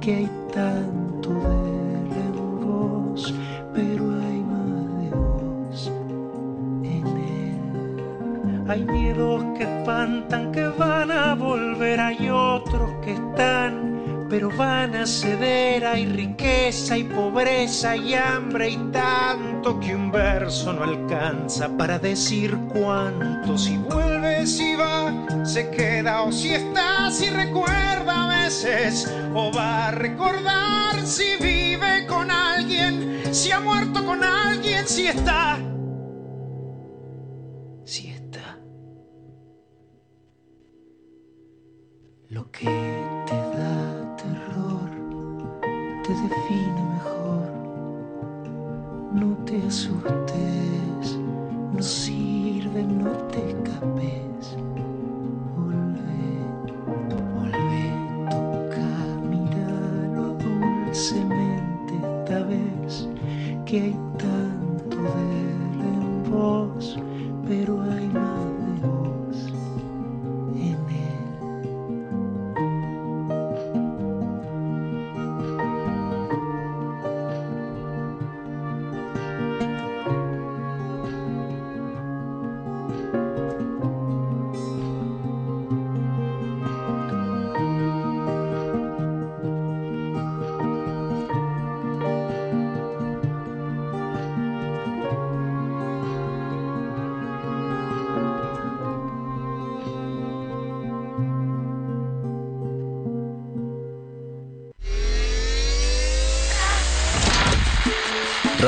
[0.00, 3.34] que hay tanto de él vos,
[3.72, 5.92] pero hay más de vos
[6.82, 8.64] en él.
[8.68, 13.89] Hay miedos que espantan, que van a volver, hay otros que están
[14.30, 15.84] pero van a ceder.
[15.84, 22.56] Hay riqueza y pobreza y hambre y tanto que un verso no alcanza para decir
[22.72, 23.58] cuánto.
[23.58, 29.88] Si vuelve, si va, se queda o si está, si recuerda a veces o va
[29.88, 35.58] a recordar si vive con alguien, si ha muerto con alguien, si está.
[37.84, 38.58] Si está.
[42.28, 43.09] Lo que
[46.10, 47.52] te define mejor.
[49.12, 51.18] No te asustes,
[51.72, 54.56] no sirve, no te escapes.
[55.56, 56.26] Volvé,
[57.14, 57.84] volvé,
[58.28, 58.88] toca,
[59.30, 63.08] míralo dulcemente esta vez,
[63.64, 64.09] que hay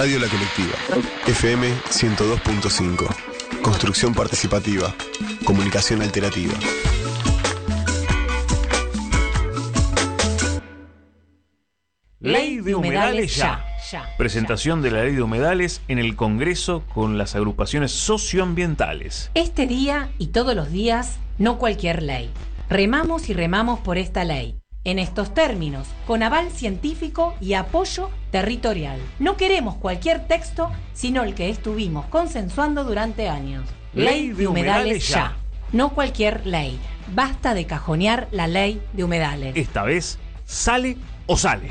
[0.03, 0.75] Radio La Colectiva.
[1.29, 3.63] FM 102.5.
[3.63, 4.93] Construcción participativa.
[5.45, 6.55] Comunicación alternativa.
[12.19, 13.65] Ley de humedales ya.
[14.19, 19.31] Presentación de la ley de humedales en el Congreso con las agrupaciones socioambientales.
[19.35, 22.29] Este día y todos los días, no cualquier ley.
[22.69, 24.62] Remamos y remamos por esta ley.
[24.85, 28.99] En estos términos, con aval científico y apoyo territorial.
[29.21, 33.63] No queremos cualquier texto, sino el que estuvimos consensuando durante años.
[33.95, 35.37] Ley de humedales ya.
[35.71, 36.81] No cualquier ley.
[37.15, 39.55] Basta de cajonear la ley de humedales.
[39.55, 41.71] Esta vez, sale o sale.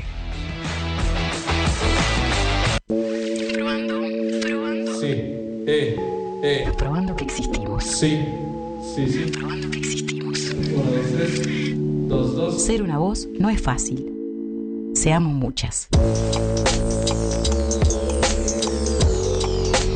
[5.00, 5.12] Sí,
[5.66, 5.96] eh,
[6.42, 6.72] eh.
[6.78, 7.84] Probando que existimos.
[7.84, 8.24] Sí,
[8.96, 9.30] sí, sí.
[9.32, 10.38] Probando que existimos.
[10.50, 11.81] Uno, dos, tres.
[12.12, 12.62] Dos, dos.
[12.62, 14.12] Ser una voz no es fácil.
[14.92, 15.88] Seamos muchas.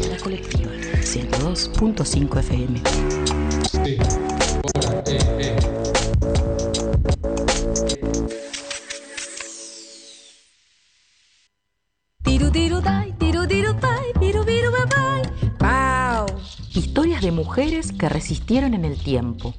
[0.08, 0.70] La colectiva
[1.02, 2.80] 102.5 FM.
[3.70, 4.25] Sí.
[17.36, 19.54] Mujeres que resistieron en el tiempo.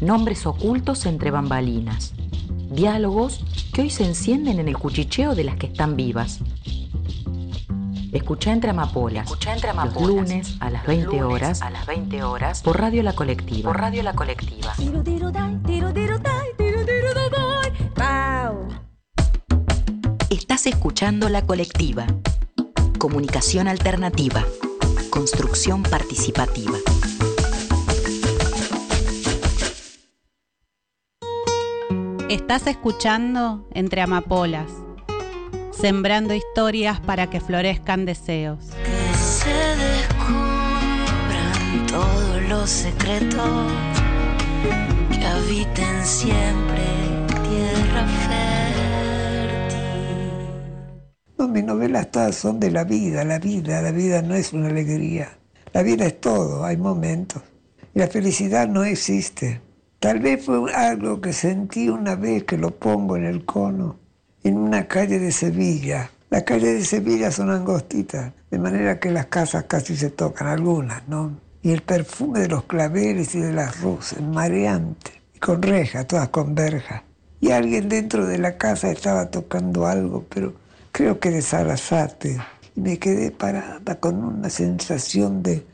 [0.00, 2.12] Nombres ocultos entre bambalinas.
[2.70, 6.40] Diálogos que hoy se encienden en el cuchicheo de las que están vivas.
[8.10, 9.30] Escucha entre amapolas.
[9.30, 11.62] Los lunes a las 20 horas.
[11.62, 13.70] a las 20 horas Por Radio La Colectiva.
[13.70, 14.74] por Radio La Colectiva.
[20.28, 22.04] Estás escuchando La Colectiva.
[22.98, 24.44] Comunicación alternativa.
[25.10, 26.78] Construcción participativa.
[32.32, 34.70] Estás escuchando Entre Amapolas,
[35.70, 38.70] sembrando historias para que florezcan deseos.
[38.70, 40.26] Que se descubran
[41.88, 43.70] todos los secretos
[45.10, 46.82] que habiten siempre
[47.50, 49.68] tierra fértil.
[51.36, 54.68] No, mis novelas todas son de la vida, la vida, la vida no es una
[54.68, 55.36] alegría.
[55.74, 57.42] La vida es todo, hay momentos.
[57.94, 59.60] Y la felicidad no existe.
[60.02, 64.00] Tal vez fue algo que sentí una vez que lo pongo en el cono,
[64.42, 66.10] en una calle de Sevilla.
[66.28, 71.06] Las calles de Sevilla son angostitas, de manera que las casas casi se tocan, algunas,
[71.06, 71.38] ¿no?
[71.62, 76.30] Y el perfume de los claveles y de las rosas, mareante, y con rejas, todas
[76.30, 77.02] con verjas.
[77.40, 80.52] Y alguien dentro de la casa estaba tocando algo, pero
[80.90, 82.40] creo que de Sarasate.
[82.74, 85.64] Y me quedé parada con una sensación de,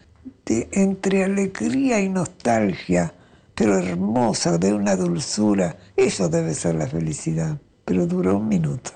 [0.44, 3.14] de entre alegría y nostalgia,
[3.58, 5.76] pero hermosa, de una dulzura.
[5.96, 7.60] Eso debe ser la felicidad.
[7.84, 8.92] Pero duró un minuto.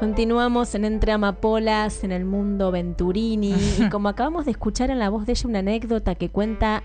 [0.00, 5.10] Continuamos en Entre Amapolas, en el mundo Venturini, y como acabamos de escuchar en la
[5.10, 6.82] voz de ella una anécdota que cuenta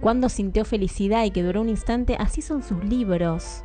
[0.00, 3.64] cuando sintió felicidad y que duró un instante, así son sus libros,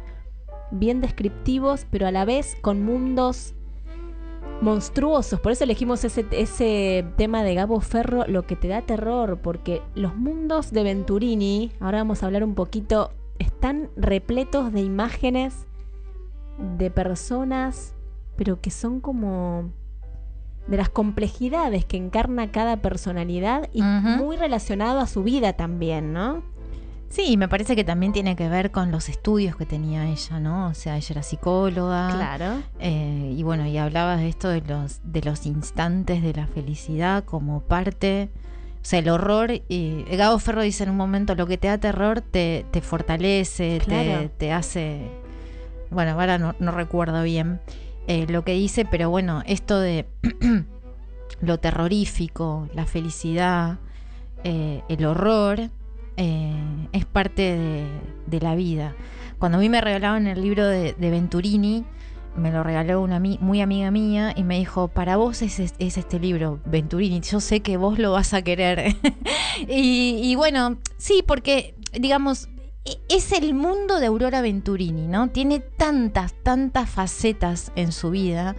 [0.71, 3.53] bien descriptivos, pero a la vez con mundos
[4.61, 5.39] monstruosos.
[5.39, 9.81] Por eso elegimos ese, ese tema de Gabo Ferro, lo que te da terror, porque
[9.93, 15.67] los mundos de Venturini, ahora vamos a hablar un poquito, están repletos de imágenes
[16.77, 17.93] de personas
[18.37, 19.71] pero que son como
[20.67, 26.43] de las complejidades que encarna cada personalidad y muy relacionado a su vida también, ¿no?
[27.09, 30.67] Sí, me parece que también tiene que ver con los estudios que tenía ella, ¿no?
[30.67, 32.09] O sea, ella era psicóloga.
[32.13, 32.61] Claro.
[32.79, 37.23] Eh, y bueno, y hablabas de esto de los, de los instantes de la felicidad
[37.23, 38.29] como parte.
[38.81, 39.51] O sea, el horror.
[39.69, 43.81] Y Gabo Ferro dice en un momento: lo que te da terror te, te fortalece,
[43.85, 45.09] te, te, hace.
[45.89, 47.61] Bueno, ahora no, no recuerdo bien.
[48.07, 50.05] Eh, lo que dice, pero bueno, esto de
[51.41, 53.79] lo terrorífico, la felicidad,
[54.43, 55.69] eh, el horror,
[56.17, 57.57] eh, es parte
[58.25, 58.95] de, la vida.
[59.39, 61.85] Cuando a mí me regalaban el libro de, Venturini,
[62.35, 66.59] me lo regaló una muy amiga mía y me dijo, para vos es, este libro,
[66.65, 68.95] Venturini, yo sé que vos lo vas a querer.
[69.67, 72.49] y, y bueno, sí, porque, digamos,
[72.85, 75.29] e, es el mundo de Aurora Venturini, ¿no?
[75.29, 78.55] Tiene tantas, tantas facetas en su vida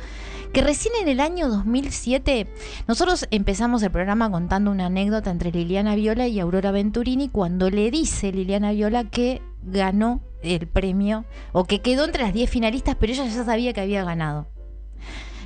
[0.52, 2.46] que recién en el año 2007
[2.86, 7.90] nosotros empezamos el programa contando una anécdota entre Liliana Viola y Aurora Venturini cuando le
[7.90, 13.12] dice Liliana Viola que ganó el premio o que quedó entre las 10 finalistas, pero
[13.12, 14.48] ella ya sabía que había ganado.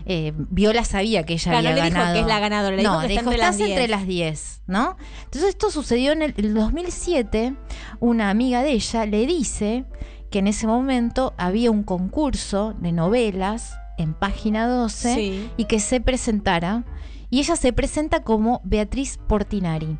[0.04, 2.14] Eh, Viola sabía que ella había ganado.
[2.14, 4.96] que es la ganadora, le no, dijo que dijo, está entre las 10, ¿no?
[5.24, 7.54] Entonces esto sucedió en el, 2007,
[8.00, 9.84] una amiga de ella le dice
[10.30, 16.00] que en ese momento había un concurso de novelas en página 12 y que se
[16.00, 16.84] presentara.
[17.30, 19.98] Y ella se presenta como Beatriz Portinari.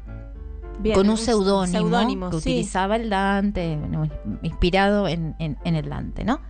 [0.95, 3.79] con un seudónimo que utilizaba el Dante,
[4.43, 6.41] inspirado en, en el Dante, ¿no?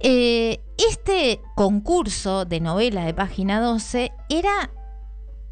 [0.00, 4.70] Eh, este concurso de novela de página 12 era,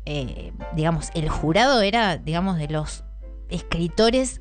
[0.05, 3.05] eh, digamos, el jurado era, digamos, de los
[3.49, 4.41] escritores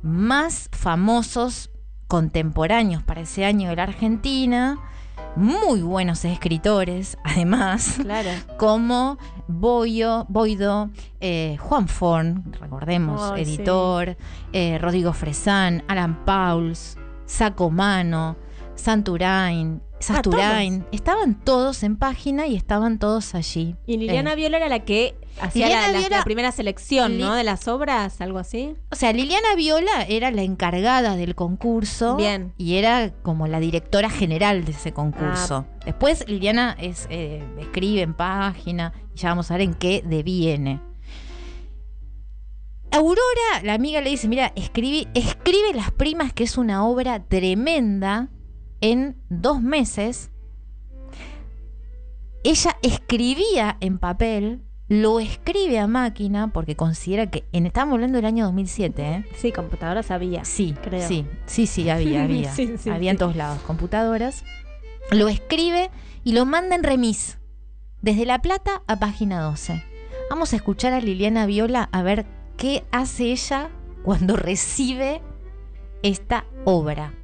[0.00, 1.70] más famosos
[2.06, 4.78] contemporáneos para ese año de la Argentina,
[5.36, 7.98] muy buenos escritores, además,
[8.56, 14.16] como Boyo, Boido, eh, Juan Forn, recordemos, editor,
[14.80, 18.36] Rodrigo Fresán, Alan Pauls, Sacomano,
[18.74, 23.76] Santurain, Sasturain, estaban todos en página y estaban todos allí.
[23.86, 24.36] Y Liliana eh.
[24.36, 25.68] Viola era la que hacía
[26.08, 27.34] la, primera selección, ¿no?
[27.34, 28.76] De las obras, algo así.
[28.90, 32.16] O sea, Liliana Viola era la encargada del concurso.
[32.16, 32.52] Bien.
[32.58, 35.66] Y era como la directora general de ese concurso.
[35.68, 35.78] Ah.
[35.84, 40.80] Después Liliana es, eh, escribe en página y ya vamos a ver en qué deviene.
[42.90, 48.30] Aurora, la amiga le dice, mira, escribe, escribe Las Primas, que es una obra tremenda
[48.80, 50.30] en dos meses,
[52.44, 58.24] ella escribía en papel, lo escribe a máquina, porque considera que, en, estamos hablando del
[58.24, 59.24] año 2007, ¿eh?
[59.36, 60.44] Sí, computadoras había.
[60.44, 61.06] Sí, creo.
[61.06, 62.52] Sí, sí, sí, había, había.
[62.90, 64.44] había en todos lados computadoras.
[65.10, 65.90] Lo escribe
[66.24, 67.38] y lo manda en remis,
[68.02, 69.82] desde La Plata a página 12.
[70.30, 72.26] Vamos a escuchar a Liliana Viola a ver
[72.56, 73.70] qué hace ella
[74.04, 75.22] cuando recibe
[76.02, 77.14] esta obra.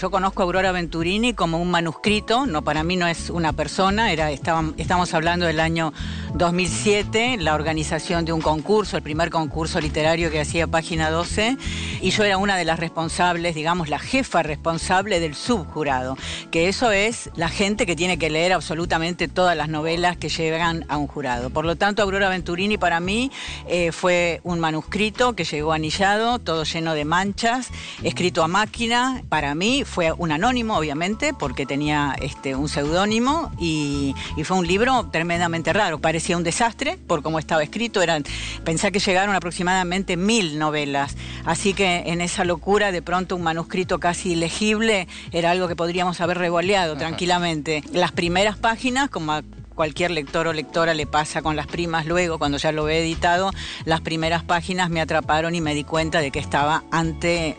[0.00, 4.12] Yo conozco a Aurora Venturini como un manuscrito, no para mí no es una persona,
[4.12, 5.92] era, estamos hablando del año
[6.32, 11.58] 2007, la organización de un concurso, el primer concurso literario que hacía Página 12,
[12.00, 16.16] y yo era una de las responsables, digamos, la jefa responsable del subjurado,
[16.50, 20.86] que eso es la gente que tiene que leer absolutamente todas las novelas que llegan
[20.88, 21.50] a un jurado.
[21.50, 23.30] Por lo tanto, Aurora Venturini para mí
[23.68, 27.68] eh, fue un manuscrito que llegó anillado, todo lleno de manchas,
[28.02, 29.22] escrito a máquina.
[29.28, 34.66] Para mí fue un anónimo, obviamente, porque tenía este, un seudónimo y, y fue un
[34.66, 35.98] libro tremendamente raro.
[35.98, 38.00] Parecía un desastre por cómo estaba escrito.
[38.00, 38.22] Eran,
[38.64, 41.16] pensé que llegaron aproximadamente mil novelas.
[41.44, 46.20] Así que en esa locura, de pronto un manuscrito casi ilegible era algo que podríamos
[46.20, 47.82] haber revoleado tranquilamente.
[47.92, 49.42] Las primeras páginas, como a
[49.74, 53.50] cualquier lector o lectora le pasa con las primas luego, cuando ya lo he editado,
[53.84, 57.56] las primeras páginas me atraparon y me di cuenta de que estaba ante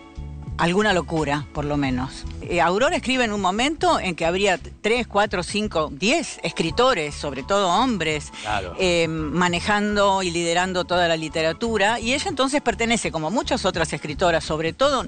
[0.58, 2.26] alguna locura, por lo menos.
[2.42, 7.44] Eh, Aurora escribe en un momento en que habría tres, cuatro, cinco, diez escritores, sobre
[7.44, 8.32] todo hombres,
[8.80, 14.44] eh, manejando y liderando toda la literatura, y ella entonces pertenece, como muchas otras escritoras,
[14.44, 15.06] sobre todo,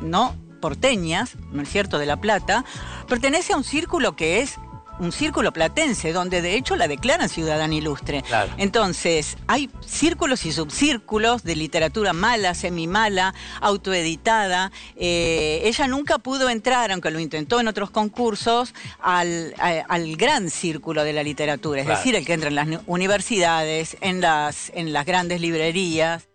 [0.00, 2.64] no porteñas, ¿no es cierto?, de La Plata,
[3.08, 4.56] pertenece a un círculo que es
[4.98, 8.22] un círculo platense, donde de hecho la declaran ciudadana ilustre.
[8.22, 8.52] Claro.
[8.56, 14.72] Entonces, hay círculos y subcírculos de literatura mala, semimala, autoeditada.
[14.96, 20.50] Eh, ella nunca pudo entrar, aunque lo intentó en otros concursos, al, a- al gran
[20.50, 21.98] círculo de la literatura, es Claro.
[22.00, 26.28] decir, el que entra en las universidades, en las, en las grandes librerías.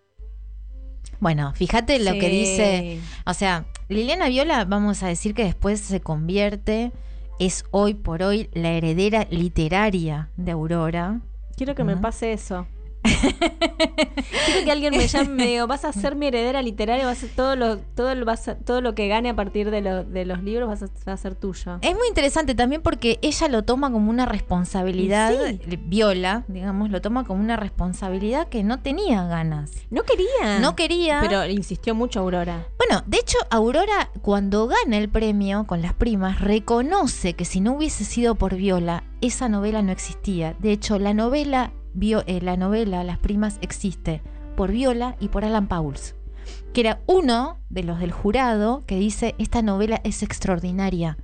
[1.20, 6.00] Bueno, fíjate lo que dice, o sea, Liliana Viola, vamos a decir que después se
[6.02, 6.92] convierte,
[7.42, 11.22] es hoy por hoy la heredera literaria de Aurora.
[11.58, 12.68] Quiero que me pase eso.
[14.46, 17.24] Quiero que alguien me llame y me diga, vas a ser mi heredera literaria, vas
[17.24, 20.04] a, todo lo, todo lo, vas a- todo lo que gane a partir de, lo-
[20.04, 21.80] de los libros vas a, va a ser tuyo.
[21.82, 25.32] Es muy interesante también porque ella lo toma como una responsabilidad,
[25.88, 29.72] Viola, digamos, lo toma como una responsabilidad que no tenía ganas.
[29.90, 30.60] No quería.
[30.60, 31.20] No quería.
[31.22, 32.66] Pero insistió mucho Aurora.
[32.78, 37.74] Bueno, de hecho, Aurora, cuando gana el premio con las primas, reconoce que si no
[37.74, 40.56] hubiese sido por Viola, esa novela no existía.
[40.60, 44.22] De hecho, la novela, Vio- eh, la novela Las primas existe
[44.56, 46.16] por Viola y por Alan Pauls,
[46.74, 51.18] que era uno de los del jurado que dice, esta novela es extraordinaria,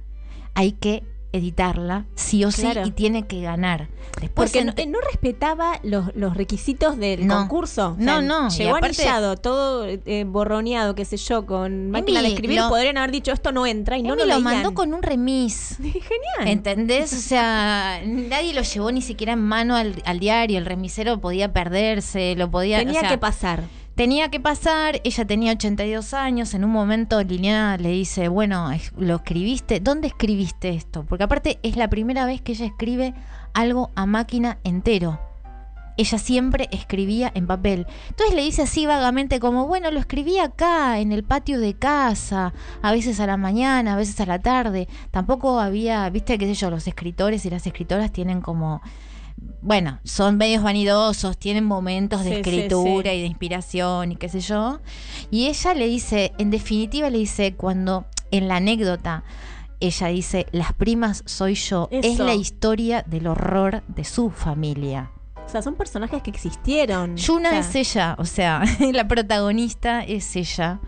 [0.53, 1.03] hay que
[1.33, 2.85] editarla sí o sí Claro.
[2.87, 3.89] y tiene que ganar.
[4.21, 7.37] Después Porque no, eh, no respetaba los, los requisitos del No.
[7.39, 7.89] concurso.
[7.89, 12.21] O No, sea, no, Llegó aparte- anillado, todo eh, borroneado, qué sé yo, con máquina
[12.21, 12.59] de escribir.
[12.61, 15.77] lo- Podrían haber dicho esto no entra y no lo lo mandó con un remis.
[15.81, 16.47] Genial.
[16.47, 17.13] ¿Entendés?
[17.13, 20.57] O sea, nadie lo llevó ni siquiera en mano al, al diario.
[20.57, 22.77] El remisero podía perderse, lo podía.
[22.79, 23.63] Tenía o sea, que pasar.
[23.97, 25.01] Tenía que pasar.
[25.03, 26.53] Ella tenía 82 años.
[26.53, 29.79] En un momento Liliana le dice: Bueno, ¿lo escribiste?
[29.79, 31.03] ¿Dónde escribiste esto?
[31.03, 33.15] Porque aparte es la primera vez que ella escribe
[33.55, 35.19] algo a máquina entero.
[35.97, 37.87] Ella siempre escribía en papel.
[38.09, 42.53] Entonces le dice así vagamente como, bueno, lo escribí acá, en el patio de casa,
[42.83, 44.87] a veces a la mañana, a veces a la tarde.
[45.09, 48.83] Tampoco había, viste, qué sé yo, los escritores y las escritoras tienen como,
[49.61, 53.17] bueno, son medios vanidosos, tienen momentos de Sí, escritura sí.
[53.17, 54.79] y de inspiración y qué sé yo.
[55.31, 59.23] Y ella le dice, en definitiva le dice, cuando en la anécdota
[59.79, 65.11] ella dice, las primas soy yo, es la historia del horror de su familia.
[65.45, 67.15] O sea, son personajes que existieron.
[67.15, 70.79] Yuna O sea, es ella, o sea, la protagonista es ella.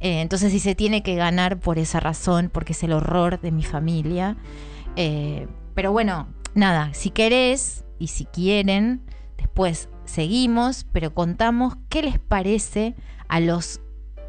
[0.00, 3.50] Eh, entonces si se tiene que ganar por esa razón, porque es el horror de
[3.50, 4.36] mi familia.
[4.96, 9.02] Eh, pero bueno, nada, si querés y si quieren,
[9.36, 12.94] después seguimos, pero contamos qué les parece
[13.28, 13.80] a los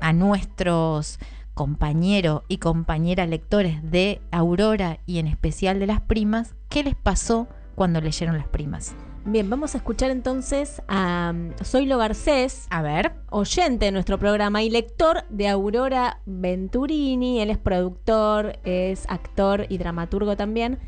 [0.01, 1.19] a nuestros
[1.53, 7.47] compañeros y compañeras lectores de Aurora y en especial de las primas, qué les pasó
[7.75, 8.95] cuando leyeron las primas.
[9.25, 12.65] Bien, vamos a escuchar entonces a um, Zoilo Garcés.
[12.69, 13.11] A ver.
[13.29, 17.41] Oyente de nuestro programa y lector de Aurora Venturini.
[17.41, 20.79] Él es productor, es actor y dramaturgo también.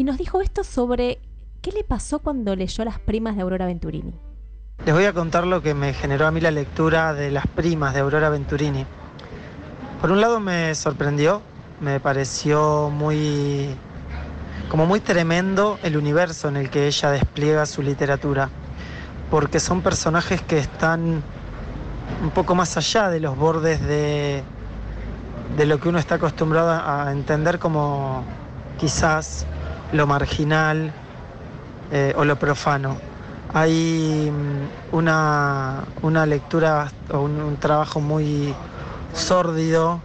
[0.00, 1.18] Y nos dijo esto sobre
[1.60, 4.14] qué le pasó cuando leyó Las primas de Aurora Venturini.
[4.86, 7.92] Les voy a contar lo que me generó a mí la lectura de Las primas
[7.92, 8.86] de Aurora Venturini.
[10.00, 11.42] Por un lado me sorprendió,
[11.82, 13.76] me pareció muy
[14.70, 18.48] como muy tremendo el universo en el que ella despliega su literatura,
[19.30, 21.22] porque son personajes que están
[22.22, 24.42] un poco más allá de los bordes de,
[25.58, 28.24] de lo que uno está acostumbrado a entender como
[28.78, 29.44] quizás
[29.92, 30.92] lo marginal
[31.92, 32.96] eh, o lo profano.
[33.52, 38.54] Hay mm, una, una lectura o un, trabajo muy
[39.12, 40.00] sórdido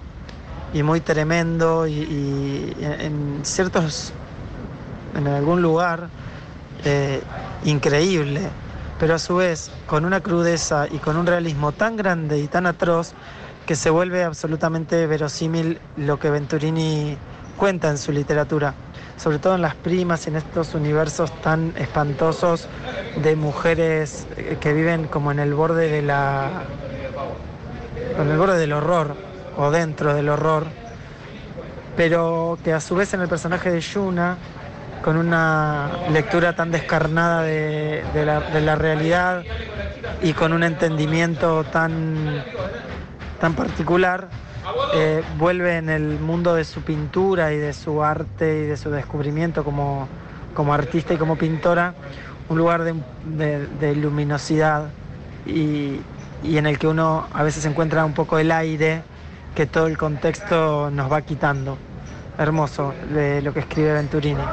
[0.73, 4.11] y muy tremendo y, en ciertos,
[5.15, 6.09] en algún lugar,
[6.83, 7.21] eh,
[7.63, 8.41] increíble,
[8.99, 12.65] pero a su vez con una crudeza y con un realismo tan grande y tan
[12.65, 13.13] atroz
[13.65, 17.17] que se vuelve absolutamente verosímil lo que Venturini
[17.57, 18.73] cuenta en su literatura,
[19.17, 22.67] sobre todo en las primas en estos universos tan espantosos
[23.23, 26.63] de mujeres eh, que viven como en el borde de la
[28.19, 29.15] en el borde del horror
[29.57, 30.65] o dentro del horror,
[31.95, 34.37] pero que a su vez en el personaje de Yuna,
[35.03, 39.43] con una lectura tan descarnada de, de la, de la realidad
[40.21, 42.43] y con un entendimiento tan,
[43.39, 44.27] tan particular,
[44.93, 48.89] eh, vuelve en el mundo de su pintura y de su arte y de su
[48.89, 50.07] descubrimiento como,
[50.53, 51.93] como artista y como pintora,
[52.49, 54.89] un lugar de, luminosidad
[55.45, 55.99] y,
[56.43, 59.03] y en el que uno a veces encuentra un poco el aire
[59.55, 61.77] que todo el contexto nos va quitando.
[62.37, 64.43] Hermoso de lo que escribe Venturini.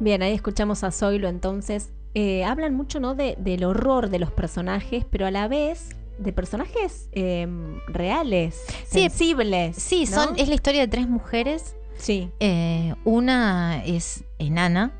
[0.00, 1.90] Bien, ahí escuchamos a Zoilo entonces.
[2.14, 3.14] Eh, hablan mucho ¿no?
[3.14, 7.46] de, del horror de los personajes, pero a la vez de personajes eh,
[7.88, 9.76] reales, Sí, sensibles.
[9.76, 10.24] Sí, ¿no?
[10.24, 11.76] son, es la historia de tres mujeres.
[11.96, 12.30] Sí.
[12.40, 14.92] Eh, una es enana,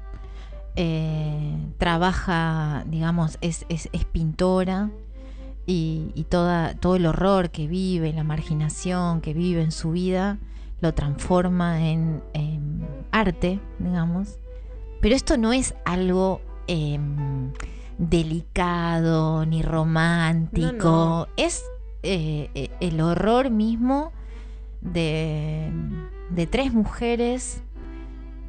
[0.76, 4.90] eh, trabaja, digamos, es, es, es pintora
[5.66, 10.38] y, y toda, todo el horror que vive, la marginación que vive en su vida,
[10.80, 14.38] lo transforma en, en arte, digamos.
[15.00, 17.52] Pero esto no es algo em,
[17.98, 21.26] delicado ni romántico, No, no.
[21.36, 21.64] es
[22.02, 24.12] eh, eh, el horror mismo
[24.80, 25.70] de,
[26.30, 27.62] de tres mujeres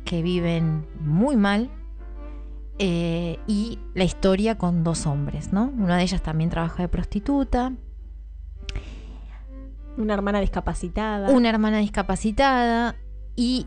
[0.04, 1.70] que viven muy mal
[2.78, 5.72] eh, y la historia con dos hombres, ¿no?
[5.78, 7.72] Una de ellas también trabaja de prostituta,
[9.98, 11.30] Una hermana discapacitada.
[11.30, 12.96] una hermana discapacitada
[13.36, 13.66] y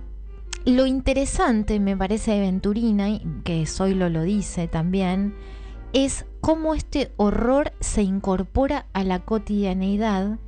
[0.67, 5.35] lo interesante me parece de Venturina, y que Zoilo lo dice también,
[5.93, 10.39] es cómo este horror se incorpora a la cotidianeidad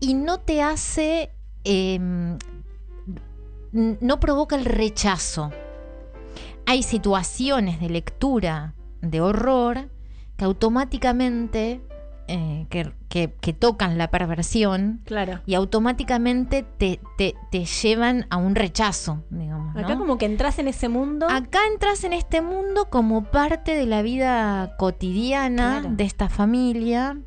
[0.00, 1.30] y no te hace,
[1.64, 2.38] em,
[3.72, 5.50] no provoca el rechazo.
[6.66, 9.90] Hay situaciones de lectura de horror
[10.36, 11.82] que automáticamente
[12.28, 15.40] eh, que, que- que tocan la perversión Claro.
[15.46, 19.76] y automáticamente te, te- te llevan a un rechazo, digamos.
[19.76, 19.98] Acá ¿no?
[20.00, 21.26] como que entras en ese mundo.
[21.30, 25.96] Acá entras en este mundo como parte de la vida cotidiana Claro.
[25.96, 27.18] de esta familia,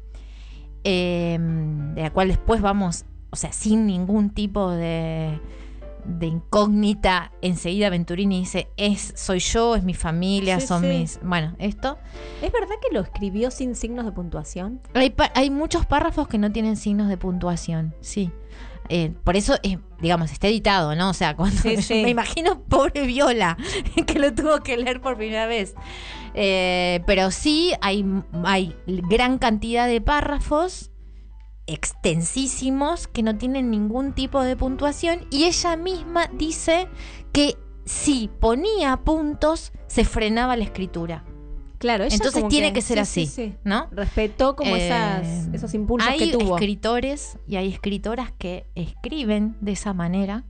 [0.83, 5.39] eh, de la cual después vamos, o sea, sin ningún tipo de,
[6.07, 10.87] de incógnita, enseguida Venturini dice, es, soy yo, es mi familia, Sí, son sí.
[10.87, 11.19] mis...
[11.21, 11.97] Bueno, esto...
[12.41, 14.81] ¿Es verdad que lo escribió sin signos de puntuación?
[14.93, 18.31] Hay, hay muchos párrafos que no tienen signos de puntuación, sí.
[18.89, 21.09] Eh, por eso, eh, digamos, está editado, ¿no?
[21.09, 22.03] O sea, cuando Sí, sí.
[22.03, 23.57] me imagino pobre Viola,
[24.07, 25.75] que lo tuvo que leer por primera vez.
[26.33, 28.05] Eh, pero sí hay,
[28.45, 30.91] hay gran cantidad de párrafos
[31.67, 36.87] extensísimos que no tienen ningún tipo de puntuación y ella misma dice
[37.31, 37.55] que
[37.85, 41.23] si ponía puntos se frenaba la escritura.
[41.77, 43.55] Claro, ella Entonces como tiene que, ser sí, así, sí, sí.
[43.63, 43.87] ¿no?
[43.91, 46.55] Respetó como Eh, esas, esos impulsos hay que tuvo.
[46.55, 50.43] escritores y hay escritoras que escriben de esa manera.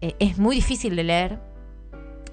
[0.00, 1.40] Eh, es muy difícil de leer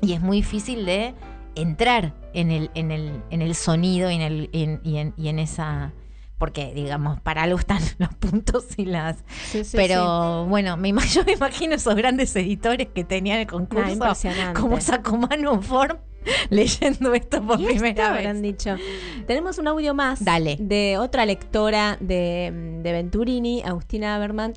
[0.02, 1.14] y es muy difícil de
[1.54, 5.28] entrar en el, en el, en el sonido y en, el, en- y, en, y
[5.28, 5.94] en esa...
[6.42, 9.18] Porque, digamos, para algo están los puntos y las...
[9.52, 13.86] Sí, sí, Pero bueno, me, yo me imagino esos grandes editores que tenían el concurso,
[13.86, 14.60] Ah, impresionante.
[14.60, 16.00] como Sacomano Form,
[16.50, 18.18] leyendo esto por ¿Y primera esto vez.
[18.26, 18.76] habrán dicho.
[19.28, 20.58] Tenemos un audio más Dale.
[20.60, 24.54] de otra lectora de, de Venturini, Agustina Aberman,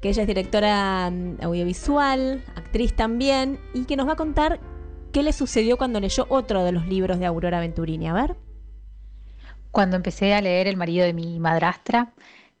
[0.00, 4.58] que ella es directora mm, audiovisual, actriz también, y que nos va a contar
[5.12, 8.08] qué le sucedió cuando leyó otro de los libros de Aurora Venturini.
[8.08, 8.34] A ver.
[9.70, 12.12] Cuando empecé a leer El marido de mi madrastra,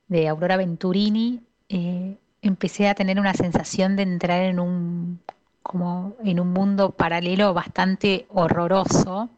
[0.08, 5.20] de Aurora Venturini, eh, empecé a tener una sensación de entrar en un,
[5.62, 9.30] como en un mundo paralelo bastante horroroso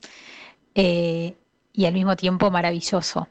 [0.74, 1.36] eh,
[1.72, 3.28] y al mismo tiempo maravilloso,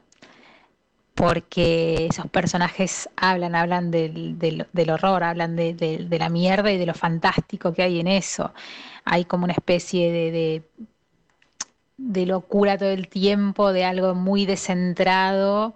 [1.14, 6.86] porque esos personajes hablan, hablan del, del- horror, hablan de, de- la mierda y de
[6.86, 8.52] lo fantástico que hay en eso.
[9.04, 10.62] Hay como una especie de
[12.00, 15.74] de locura todo el tiempo, de algo muy descentrado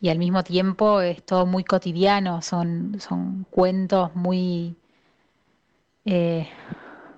[0.00, 4.76] y al mismo tiempo es todo muy cotidiano, son, son cuentos muy,
[6.04, 6.48] eh,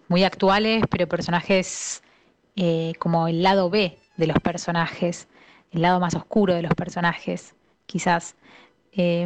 [0.08, 2.02] muy actuales, pero personajes
[2.56, 5.26] eh, como el lado B de los personajes,
[5.72, 7.54] el lado más oscuro de los personajes,
[7.86, 8.36] quizás.
[8.92, 9.24] Y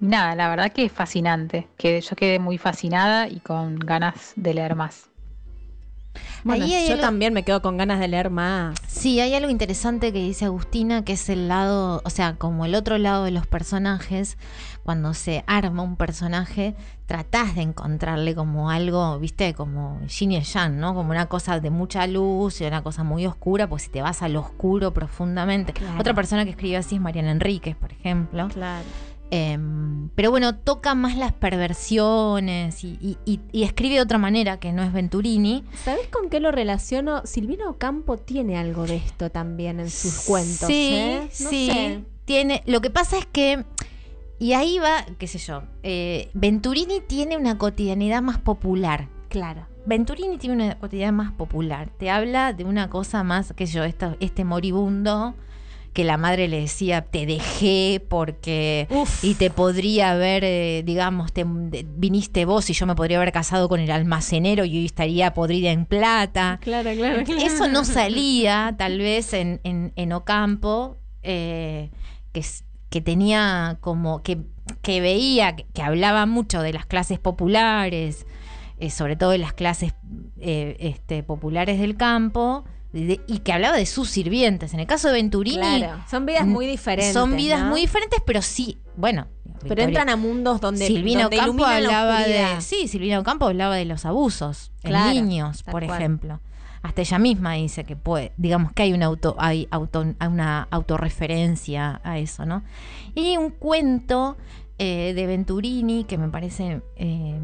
[0.00, 4.54] nada, la verdad que es fascinante, que yo quedé muy fascinada y con ganas de
[4.54, 5.10] leer más.
[6.46, 8.76] Bueno, Ahí yo algo- también me quedo con ganas de leer más.
[8.86, 12.74] Sí, hay algo interesante que dice Agustina, que es el lado, o sea, como el
[12.74, 14.38] otro lado de los personajes,
[14.84, 16.76] cuando se arma un personaje,
[17.06, 20.94] tratás de encontrarle como algo, viste, como yin y yang, ¿no?
[20.94, 24.22] Como una cosa de mucha luz y una cosa muy oscura, pues si te vas
[24.22, 25.72] al oscuro profundamente.
[25.72, 25.98] Claro.
[26.00, 28.48] Otra persona que escribe así es Mariana Enríquez, por ejemplo.
[28.48, 28.84] Claro.
[29.30, 34.58] Em, pero bueno, toca más las perversiones y, y- y- y escribe de otra manera
[34.58, 35.64] que no es Venturini.
[35.84, 37.22] ¿Sabes con qué lo relaciono?
[37.26, 40.68] Silvino Ocampo tiene algo de esto también en sus cuentos.
[40.68, 41.20] Sí, ¿eh?
[41.40, 41.66] No sí.
[41.72, 42.04] sé.
[42.24, 42.62] Tiene.
[42.66, 43.64] Lo que pasa es que.
[44.38, 45.62] Y ahí va, qué sé yo.
[45.82, 49.08] eh, Venturini tiene una cotidianidad más popular.
[49.30, 49.66] Claro.
[49.86, 51.90] Venturini tiene una cotidianidad más popular.
[51.98, 55.34] Te habla de una cosa más, qué sé yo, este moribundo
[55.96, 58.86] que la madre le decía, te dejé porque...
[59.22, 63.66] Y te podría haber, eh, digamos, te, viniste vos y yo me podría haber casado
[63.70, 66.58] con el almacenero y hoy estaría podrida en plata.
[66.60, 67.42] Claro, claro, claro.
[67.42, 71.88] Eso no salía tal vez en, en, en Ocampo, eh,
[72.32, 72.44] que,
[72.90, 74.42] que tenía como, que,
[74.82, 78.26] que veía, que, que hablaba mucho de las clases populares,
[78.78, 79.94] eh, sobre todo de las clases
[80.38, 82.66] eh, este, populares del campo,
[83.04, 84.72] de- y que hablaba de sus sirvientes.
[84.74, 85.56] En el caso de Venturini...
[85.78, 87.66] Claro, son vidas muy diferentes, Son vidas ¿no?
[87.70, 89.26] muy diferentes, pero sí, bueno.
[89.68, 92.60] Pero entran a mundos donde, Silvina donde Ocampo la hablaba de.
[92.60, 95.98] Sí, Silvina Ocampo hablaba de los abusos Claro, en niños, por cual.
[95.98, 96.40] ejemplo.
[96.82, 102.00] Hasta ella misma dice que puede, digamos que hay una auto, hay auto, una autorreferencia
[102.04, 102.62] a eso, ¿no?
[103.14, 104.36] Y hay un cuento
[104.78, 107.40] eh, de Venturini que me parece eh,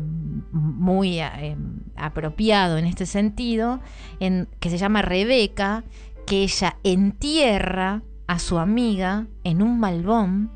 [0.52, 1.56] muy eh,
[1.96, 3.80] apropiado en este sentido,
[4.20, 5.84] en, que se llama Rebeca,
[6.26, 10.50] que ella entierra a su amiga en un malbón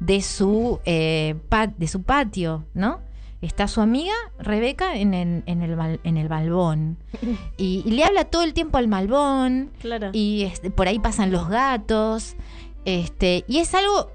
[0.00, 3.00] de su, de su patio, ¿no?
[3.42, 6.98] Está su amiga Rebeca en el, en el, en el balbón.
[7.58, 9.70] Y, y le habla todo el tiempo al malbón.
[9.80, 10.10] Claro.
[10.12, 12.36] Y este, por ahí pasan los gatos.
[12.84, 14.10] Este, y es algo,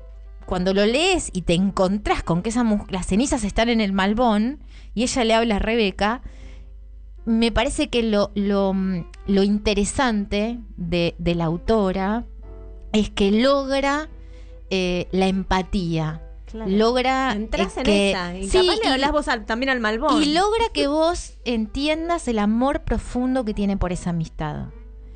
[0.51, 4.59] cuando lo lees y te encontrás con que esa las cenizas están en el malbón
[4.93, 6.21] y ella le habla a Rebeca,
[7.23, 12.25] me parece que lo, lo, mm, lo interesante de, de la autora
[12.91, 14.09] es que logra
[14.69, 16.21] eh, la empatía.
[16.47, 16.69] Claro.
[16.69, 18.37] Logra Entrás eh, en que, esa.
[18.37, 20.21] Y Sí, capaz le y- hablas vos al- también al malbón.
[20.21, 24.65] y logra que vos entiendas el amor profundo que tiene por esa amistad.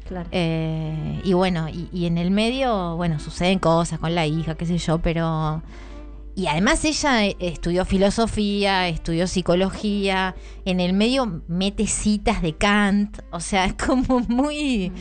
[0.07, 0.29] Claro.
[0.31, 4.65] Eh, y bueno, y, y en el medio, bueno, suceden cosas con la hija, qué
[4.65, 5.61] sé yo, pero...
[6.37, 10.35] Y además ella eh, estudió filosofía, estudió psicología,
[10.65, 14.91] en el medio mete citas de Kant, o sea, es como muy...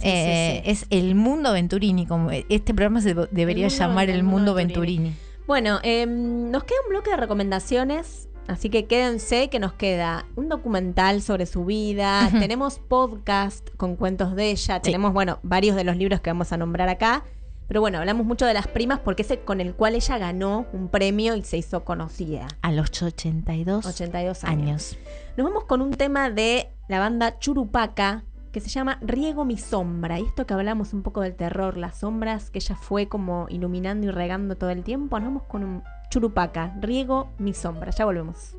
[0.00, 0.70] eh, sí.
[0.70, 4.54] Es el mundo Venturini, como este programa se debería llamar el mundo.
[4.54, 5.12] Venturini.
[5.46, 10.48] Bueno, em, nos queda un bloque de recomendaciones, así que quédense que nos queda un
[10.48, 15.96] documental sobre su vida, tenemos podcast con cuentos de ella, tenemos, bueno, varios de los
[15.96, 17.24] libros que vamos a nombrar acá,
[17.68, 20.66] pero bueno, hablamos mucho de las primas porque es el con el cual ella ganó
[20.72, 22.46] un premio y se hizo conocida.
[22.62, 24.62] A los 82, 82 años.
[24.62, 24.98] años.
[25.36, 28.24] Nos vamos con un tema de la banda Churupaca
[28.56, 30.18] que se llama Riego mi sombra.
[30.18, 34.06] Y esto que hablamos un poco del terror, las sombras que ella fue como iluminando
[34.06, 35.18] y regando todo el tiempo.
[35.18, 37.90] Nos vamos con un Churupaca, Riego mi sombra.
[37.90, 38.56] Ya volvemos.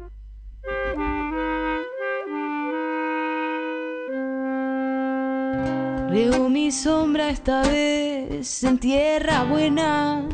[6.10, 10.28] Riego mi sombra esta vez en tierra buena.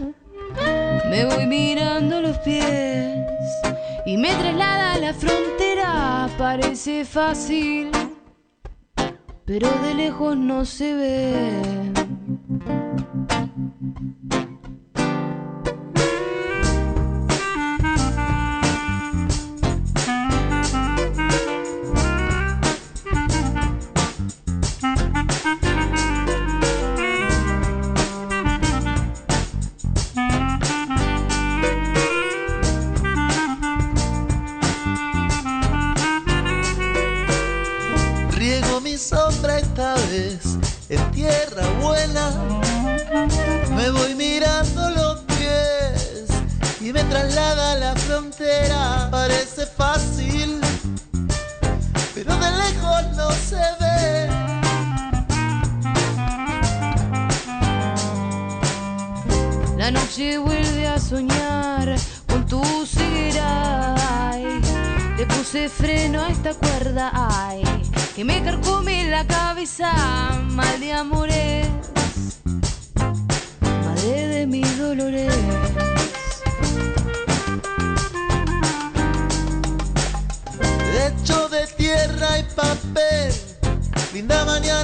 [1.09, 3.17] Me voy mirando los pies
[4.05, 6.29] y me traslada a la frontera.
[6.37, 7.91] Parece fácil,
[9.45, 11.93] pero de lejos no se ve.
[43.75, 46.27] Me voy mirando los pies
[46.81, 49.07] y me traslada a la frontera.
[49.11, 50.59] Parece fácil,
[52.15, 54.29] pero de lejos no se ve.
[59.77, 61.95] La noche vuelve a soñar
[62.27, 63.95] con tu ceguera.
[64.31, 64.61] ay.
[65.17, 67.61] Le puse freno a esta cuerda, ay,
[68.15, 69.91] que me carcome la cabeza.
[70.49, 71.67] Mal de amores,
[73.61, 75.33] madre de mis dolores.
[81.05, 83.33] Hecho de tierra y papel,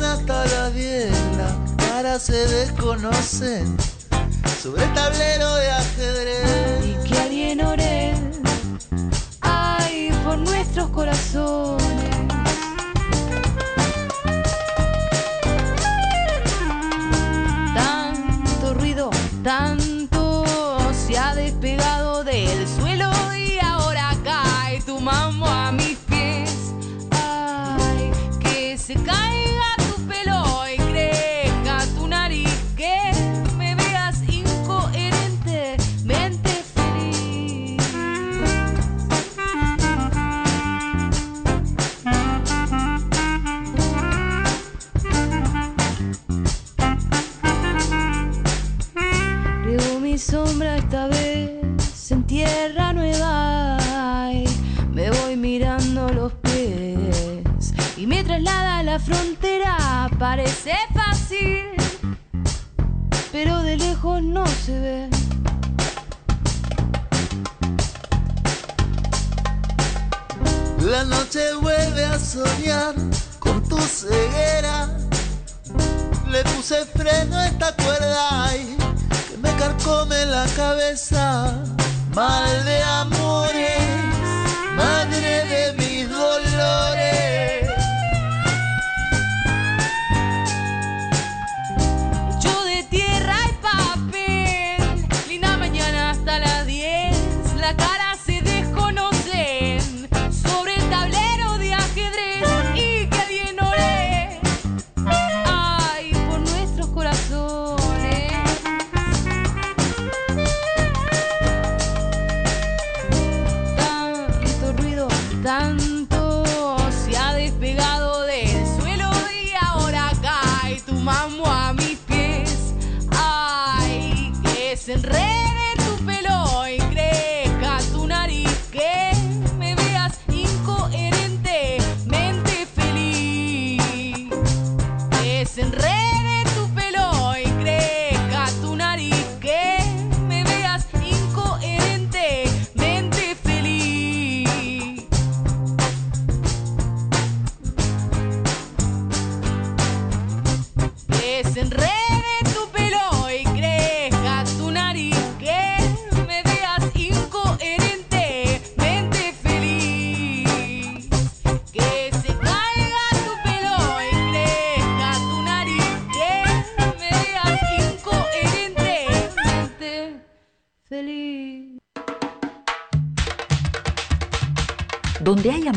[0.03, 3.77] hasta las 10, las caras se desconocen
[4.61, 6.85] sobre el tablero de ajedrez.
[6.85, 8.13] Y que alguien ore,
[9.41, 12.08] ay, por nuestros corazones.
[19.49, 19.78] done
[59.09, 61.65] frontera parece fácil
[63.31, 65.09] pero de lejos no se ve
[70.91, 72.95] La noche vuelve a soñar
[73.37, 74.89] con tu ceguera.
[76.31, 78.75] Le puse freno a esta cuerda ay,
[79.29, 81.61] que me carcome la cabeza.
[82.15, 83.81] Mal de amores,
[84.75, 87.28] madre de mis dolores.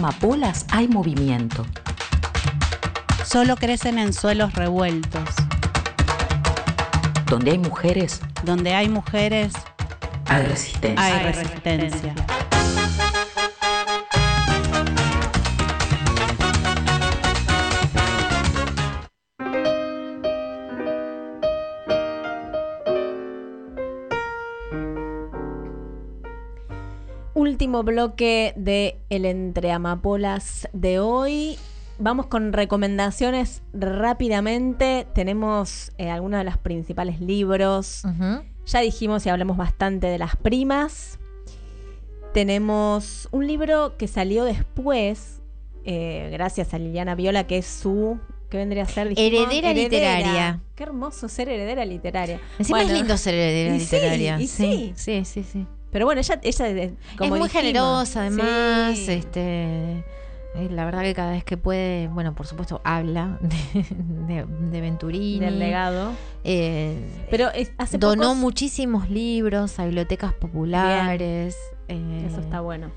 [0.02, 1.64] Amapolas hay movimiento.
[3.24, 5.22] Solo crecen en suelos revueltos.
[7.26, 9.52] Donde hay mujeres Donde hay mujeres,
[10.26, 11.04] hay resistencia.
[11.04, 12.14] hay resistencia.
[27.72, 31.56] Último bloque de El Entre Amapolas de hoy.
[31.98, 35.06] Vamos con recomendaciones rápidamente.
[35.14, 38.02] Tenemos eh, algunos de los principales libros.
[38.66, 41.18] Ya dijimos y hablamos bastante de las primas.
[42.34, 45.40] Tenemos un libro que salió después,
[45.86, 48.20] eh, gracias a Liliana Viola, que es su.
[48.50, 49.08] ¿Qué vendría a ser?
[49.08, 50.60] Dijimos, Heredera literaria.
[50.74, 52.38] Qué hermoso ser heredera literaria.
[52.58, 54.40] Encima es Bueno, lindo ser heredera y sí, literaria.
[54.42, 54.92] y sí.
[54.94, 55.66] sí, sí, sí.
[55.92, 56.64] Pero bueno, ella, ella
[57.16, 58.98] como es muy dijimos, generosa, además.
[58.98, 59.12] sí.
[59.12, 60.04] Este,
[60.54, 63.84] eh, la verdad que cada vez que puede, bueno, por supuesto, habla de,
[64.34, 65.38] de, de Venturini.
[65.38, 66.12] Del legado.
[66.44, 66.96] Eh,
[67.30, 71.56] Pero es- hace donó pocos- muchísimos libros a bibliotecas populares.
[71.88, 72.90] eh, Eso está bueno.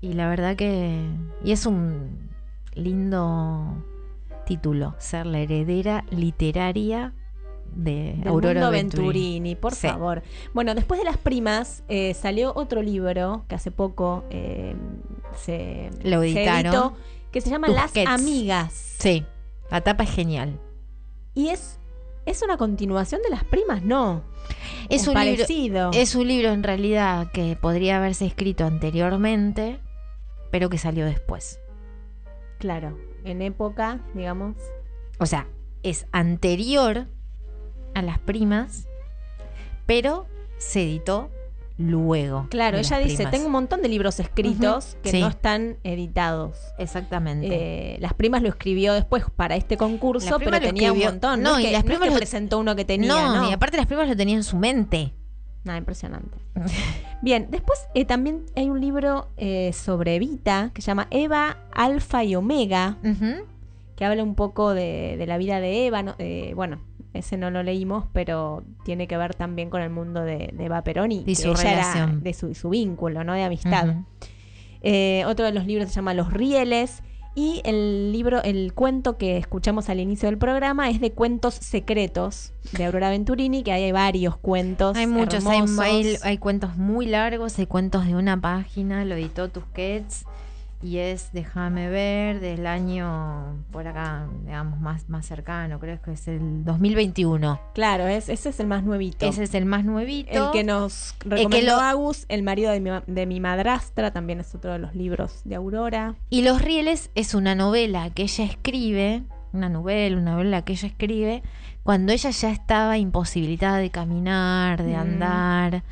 [0.00, 1.00] Y la verdad que.
[1.44, 2.28] Y es un
[2.74, 3.84] lindo
[4.46, 7.12] título, ser la heredera literaria
[7.74, 9.06] de Del Aurora mundo Venturini.
[9.12, 9.88] Venturini, por Sí.
[9.88, 10.22] favor.
[10.54, 14.74] Bueno, después de las primas, eh, salió otro libro que hace poco eh,
[15.36, 16.66] se, Lo se editaron.
[16.72, 16.96] editó,
[17.30, 17.92] que se llama Las.
[18.06, 18.72] Amigas.
[18.98, 19.24] Sí,
[19.70, 20.58] la tapa es genial.
[21.34, 21.78] Y es,
[22.26, 24.22] es una continuación de las primas, ¿no?
[24.88, 25.90] Es ¿O un, libro, parecido.
[25.94, 29.80] es un libro en realidad que podría haberse escrito anteriormente,
[30.50, 31.58] pero que salió después.
[32.58, 34.56] Claro, en época, digamos.
[35.18, 35.46] O sea,
[35.82, 37.06] es anterior
[37.94, 38.86] a las primas,
[39.86, 40.26] pero
[40.58, 41.30] se editó
[41.78, 42.46] luego.
[42.50, 43.30] Claro, ella dice, primas.
[43.32, 45.20] tengo un montón de libros escritos que sí.
[45.20, 46.56] no están editados.
[46.78, 47.48] Exactamente.
[47.50, 51.42] Eh, las primas lo escribió después para este concurso, pero tenía un montón.
[51.42, 53.08] No, No, es y que, las no es primas que lo- presentó uno que tenía,
[53.08, 53.50] no, ¿no?
[53.50, 55.12] y aparte las primas lo tenían en su mente.
[55.64, 56.38] Nada, impresionante.
[57.22, 62.24] Bien, después eh, también hay un libro eh, sobre Evita que se llama Eva, Alfa
[62.24, 62.96] y Omega,
[63.96, 66.02] que habla un poco de, de la vida de Eva.
[66.02, 66.16] ¿no?
[66.56, 66.80] Bueno,
[67.14, 70.82] ese no lo leímos, pero tiene que ver también con el mundo de, de Eva
[70.82, 72.22] Perón y, su ella era relación.
[72.22, 73.34] de su, su vínculo, ¿no?
[73.34, 73.96] De amistad.
[74.82, 77.02] Eh, otro de los libros se llama Los Rieles.
[77.34, 82.52] Y el libro, el cuento que escuchamos al inicio del programa es de cuentos secretos
[82.72, 84.94] de Aurora Venturini, que hay varios cuentos.
[84.98, 90.26] Hay muchos, hay- hay cuentos muy largos, hay cuentos de una página, lo editó Tusquets
[90.82, 96.26] y es, déjame ver, del año por acá, digamos, más, más cercano, creo que es
[96.28, 97.60] el 2021.
[97.74, 99.24] Claro, es, ese es el más nuevito.
[99.26, 100.46] Ese es el más nuevito.
[100.46, 104.10] El que nos El recomendó que lo- Agus, El marido de mi, de mi madrastra,
[104.12, 106.16] también es otro de los libros de Aurora.
[106.30, 109.22] Y Los Rieles es una novela que ella escribe,
[109.52, 111.42] una novela, una novela que ella escribe,
[111.82, 115.00] cuando ella ya estaba imposibilitada de caminar, de Mm.
[115.00, 115.82] andar.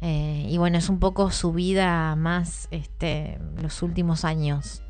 [0.00, 4.82] Eh, y bueno, es un poco su vida más, este, los últimos años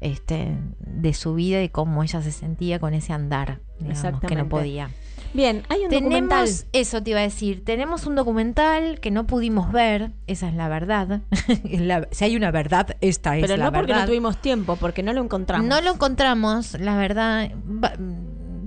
[0.00, 4.48] este, de su vida y cómo ella se sentía con ese andar, digamos, que no
[4.48, 4.90] podía.
[5.32, 6.46] Bien, hay un documental.
[6.46, 10.54] Tenemos, eso te iba a decir, tenemos un documental que no pudimos ver, esa es
[10.54, 11.20] la verdad.
[11.70, 14.00] La- si hay una verdad, esta es Pero la no porque verdad.
[14.02, 15.68] no tuvimos tiempo, porque no lo encontramos.
[15.68, 17.50] No lo encontramos, la verdad.
[17.54, 17.92] Va-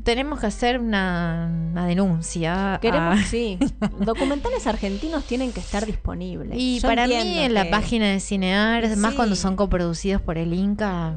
[0.03, 2.79] tenemos que hacer una, una denuncia.
[2.81, 3.57] Queremos, a- sí.
[3.99, 6.57] Documentales argentinos tienen que estar disponibles.
[6.59, 10.53] Y Yo para mí en la página de Cinear, más cuando son coproducidos por el
[10.53, 11.15] Inca,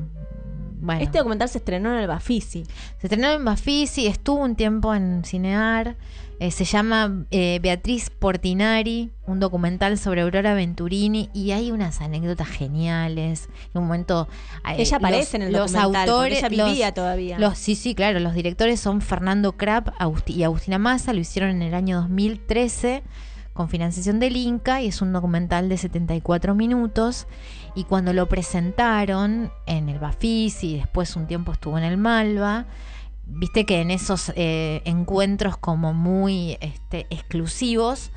[0.78, 1.01] bueno.
[1.03, 2.64] Este documental se estrenó en el Bafisi.
[2.99, 5.97] Se estrenó en Bafisi, estuvo un tiempo en Cinear.
[6.39, 12.49] Eh, se llama eh, Beatriz Portinari, un documental sobre Aurora Venturini y hay unas anécdotas
[12.49, 13.49] geniales.
[13.74, 14.28] En un momento
[14.68, 17.39] eh, Ella aparece en el documental, porque ella vivía todavía.
[17.39, 18.20] los- sí, sí, claro.
[18.20, 21.12] Los directores son Fernando Krapp Agusti- y Agustina Massa.
[21.12, 23.03] Lo hicieron en el año 2013
[23.55, 27.26] con financiación del Inca y es un documental de 74 minutos.
[27.74, 32.66] Y cuando lo presentaron en el Bafisi y después un tiempo estuvo en el Malva,
[33.26, 38.10] viste que en esos eh, encuentros como muy este, exclusivos,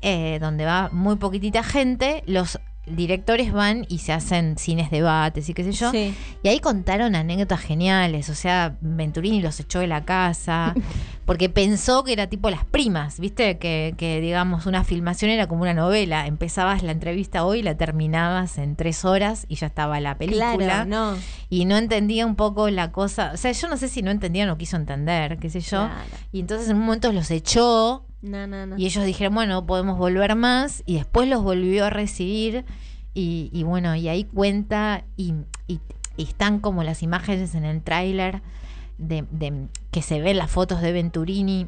[0.00, 5.54] eh, donde va muy poquitita gente, los directores van y se hacen cines debates y
[5.54, 5.90] qué sé yo.
[5.92, 6.14] Sí.
[6.42, 8.28] Y ahí contaron anécdotas geniales.
[8.28, 10.74] O sea, Venturini los echó de la casa
[11.24, 13.58] porque pensó que era tipo las primas, ¿viste?
[13.58, 16.26] Que, que, digamos, una filmación era como una novela.
[16.26, 20.56] Empezabas la entrevista hoy, la terminabas en tres horas y ya estaba la película.
[20.56, 21.16] Claro, no.
[21.48, 23.30] Y no entendía un poco la cosa.
[23.32, 25.86] O sea, yo no sé si no entendía o no quiso entender, qué sé yo.
[25.86, 25.94] Claro.
[26.32, 28.06] Y entonces en un momento los echó.
[28.22, 28.78] No, no, no.
[28.78, 30.82] Y ellos dijeron, bueno, podemos volver más.
[30.86, 32.64] Y después los volvió a recibir.
[33.14, 35.04] Y, bueno, y ahí cuenta.
[35.16, 35.34] Y,
[36.18, 38.42] están como las imágenes en el tráiler
[38.98, 39.24] de,
[39.90, 41.66] que se ven las fotos de Venturini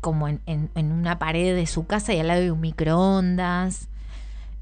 [0.00, 3.88] como en, en- en una pared de su casa y al lado de un microondas.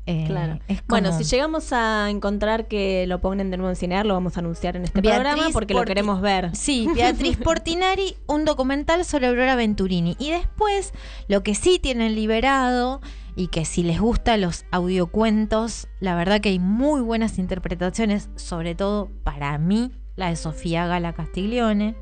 [0.06, 0.58] Eh, Claro.
[0.66, 4.14] es Bueno, como- si llegamos a encontrar que lo ponen de nuevo en Cinear, lo
[4.14, 6.54] vamos a anunciar en este Beatriz programa porque lo queremos ver.
[6.56, 10.16] Sí, Beatriz Portinari, un documental sobre Aurora Venturini.
[10.18, 10.92] Y después,
[11.28, 13.00] lo que sí tienen liberado
[13.36, 18.74] y que si les gustan los audiocuentos, la verdad que hay muy buenas interpretaciones, sobre
[18.74, 21.94] todo para mí, la de Sofía Gala Castiglione.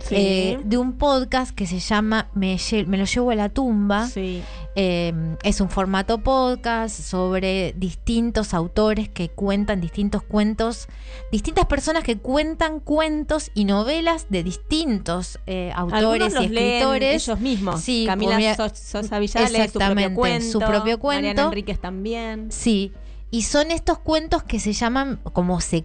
[0.00, 0.14] Sí.
[0.16, 4.06] eh, de un podcast que se llama Me, lle- Me lo llevo a la tumba.
[4.06, 4.42] Sí.
[4.80, 10.86] Eh, es un formato podcast sobre distintos autores que cuentan distintos cuentos,
[11.32, 17.28] distintas personas que cuentan cuentos y novelas de distintos eh, autores y los leen escritores.
[17.28, 17.80] ellos mismos.
[17.80, 20.46] Sí, Camila Sosa Villales, su propio cuento.
[20.52, 21.22] su propio cuento.
[21.22, 22.52] Mariana Enríquez también.
[22.52, 22.92] Sí,
[23.32, 25.84] y son estos cuentos que se llaman como se-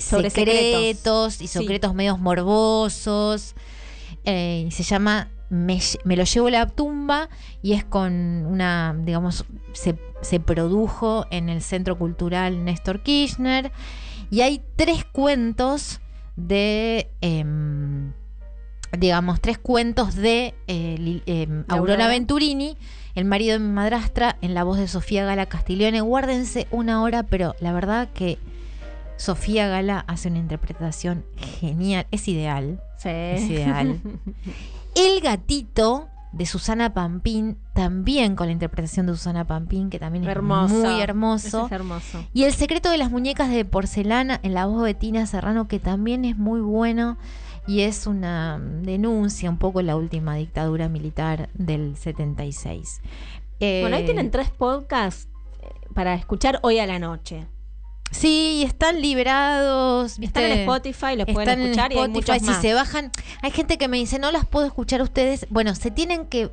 [0.00, 1.40] Sobre secretos, secretos.
[1.40, 1.58] y Sí.
[1.58, 3.54] secretos medios morbosos.
[4.24, 5.78] eh, y se llama me,
[6.16, 7.28] lo llevo a la tumba
[7.62, 8.12] y es con
[8.46, 13.70] una, digamos, se, se produjo en el Centro Cultural Néstor Kirchner.
[14.30, 16.00] Y hay tres cuentos
[16.36, 17.10] de...
[17.20, 18.12] em,
[18.98, 22.08] digamos, tres cuentos de eh, em, Aurora.
[22.08, 22.76] Venturini,
[23.14, 26.00] el marido de mi madrastra, en la voz de Sofía Gala Castiglione.
[26.00, 28.38] Guárdense una hora, pero la verdad que
[29.16, 32.80] Sofía Gala hace una interpretación genial, es ideal.
[32.98, 33.08] Sí.
[33.10, 34.00] Es ideal.
[34.94, 40.30] El gatito de Susana Pampín, también con la interpretación de Susana Pampín, que también es
[40.30, 40.74] Hermoso.
[40.74, 41.66] muy hermoso.
[41.66, 42.24] es hermoso.
[42.32, 45.78] Y El secreto de las muñecas de porcelana en la voz de Tina Serrano, que
[45.78, 47.16] también es muy bueno
[47.66, 53.00] y es una denuncia un poco la última dictadura militar del 76.
[53.60, 55.28] Eh, Bueno, ahí tienen tres podcasts
[55.62, 57.46] eh, para escuchar hoy a la noche.
[58.10, 60.18] Sí, y están liberados.
[60.18, 60.40] ¿viste?
[60.40, 62.62] Están en Spotify, los pueden en escuchar y hay Spotify, muchos si más.
[62.62, 63.10] se bajan,
[63.42, 65.46] hay gente que me dice, no las puedo escuchar ustedes.
[65.50, 66.52] Bueno, se tienen que...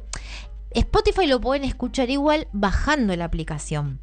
[0.71, 3.99] Spotify lo pueden escuchar igual bajando la aplicación.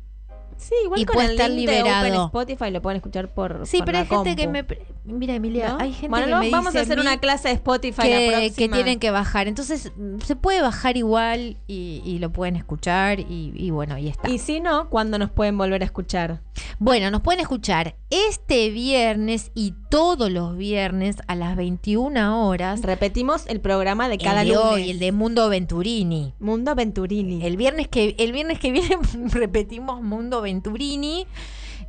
[0.58, 2.26] Sí, igual y con puede el estar link de Open liberado.
[2.26, 4.64] Spotify lo pueden escuchar por Sí, por pero la hay gente que me...
[5.04, 5.78] Mira, Emilia, ¿No?
[5.80, 8.18] hay gente Bueno, que lo- me vamos dice a hacer una clase de Spotify la
[8.18, 8.54] que, próxima.
[8.56, 9.48] que tienen que bajar.
[9.48, 9.90] Entonces,
[10.24, 14.28] se puede bajar igual y, y lo pueden escuchar y, y bueno, y está.
[14.28, 16.40] Y si no, ¿cuándo nos pueden volver a escuchar?
[16.78, 22.82] Bueno, nos pueden escuchar este viernes y todos los viernes a las 21 horas.
[22.82, 24.72] Repetimos el programa de cada el de lunes.
[24.72, 26.34] hoy, el de Mundo Venturini.
[26.40, 27.44] Mundo Venturini.
[27.46, 28.98] El viernes que, el viernes que viene
[29.32, 30.47] repetimos Mundo Venturini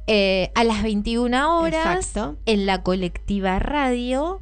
[0.08, 2.38] eh, a las 21 horas Exacto.
[2.46, 4.42] en la colectiva radio.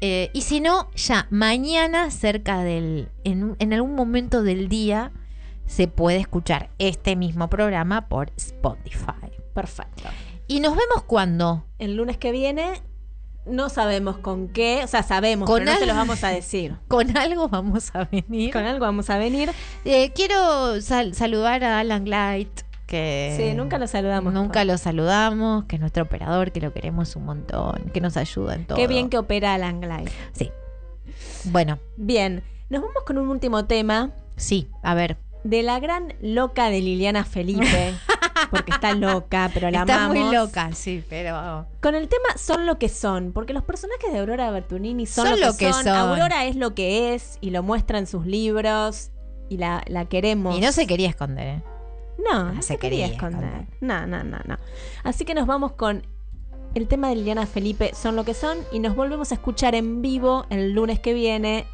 [0.00, 3.08] Eh, y si no, ya mañana, cerca del.
[3.24, 5.12] En, en algún momento del día,
[5.66, 9.30] se puede escuchar este mismo programa por Spotify.
[9.54, 10.08] Perfecto.
[10.48, 11.64] ¿Y nos vemos cuándo?
[11.78, 12.82] El lunes que viene
[13.46, 16.76] no sabemos con qué, o sea, sabemos, Con pero no se los vamos a decir.
[16.88, 18.52] Con algo vamos a venir.
[18.52, 19.50] Con algo vamos a venir.
[19.84, 22.50] Eh, quiero sal- saludar a Alan Light,
[22.86, 24.32] que Sí, nunca lo saludamos.
[24.32, 28.54] nunca lo saludamos, que es nuestro operador, que lo queremos un montón, que nos ayuda
[28.54, 28.78] en todo.
[28.78, 30.10] Qué bien que opera Alan Glide.
[30.32, 30.50] Sí.
[31.44, 35.16] Bueno, Bien, nos vamos con un último tema sí, a ver.
[35.44, 37.94] de la gran loca de Liliana Felipe,
[38.50, 40.24] porque está loca, pero la Está amamos.
[40.24, 41.66] muy loca, sí, pero.
[41.80, 45.40] Con el tema son lo que son, porque los personajes de Aurora Bertolini son, Son
[45.40, 45.88] lo, que, son.
[45.88, 49.10] Aurora es lo que es y lo muestra en sus libros
[49.48, 50.56] y la, la queremos.
[50.56, 51.62] Y no se quería esconder, ¿eh?
[52.18, 53.44] No, no se quería esconder.
[53.44, 53.66] esconder.
[53.80, 54.58] No, no, no, no.
[55.04, 56.02] Así que nos vamos con
[56.74, 60.02] el tema de Liliana Felipe, Son lo que son, y nos volvemos a escuchar en
[60.02, 61.66] vivo el lunes que viene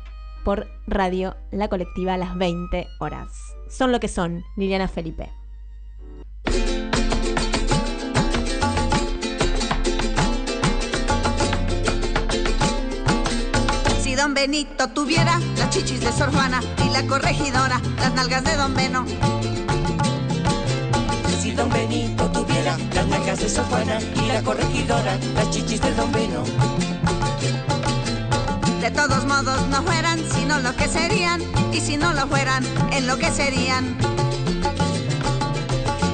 [0.44, 3.28] por Radio La Colectiva a las 20 horas.
[3.68, 5.30] Son lo que son, Liliana Felipe.
[14.00, 18.56] Si don Benito tuviera las chichis de Sor Juana y la corregidora, las nalgas de
[18.56, 19.04] don Beno.
[21.42, 25.92] Si don Benito tuviera las nalgas de Sor Juana y la corregidora, las chichis de
[25.94, 26.44] don Beno.
[28.80, 32.62] De todos modos no fueran, sino lo que serían, y si no lo fueran,
[32.92, 33.96] en lo que serían.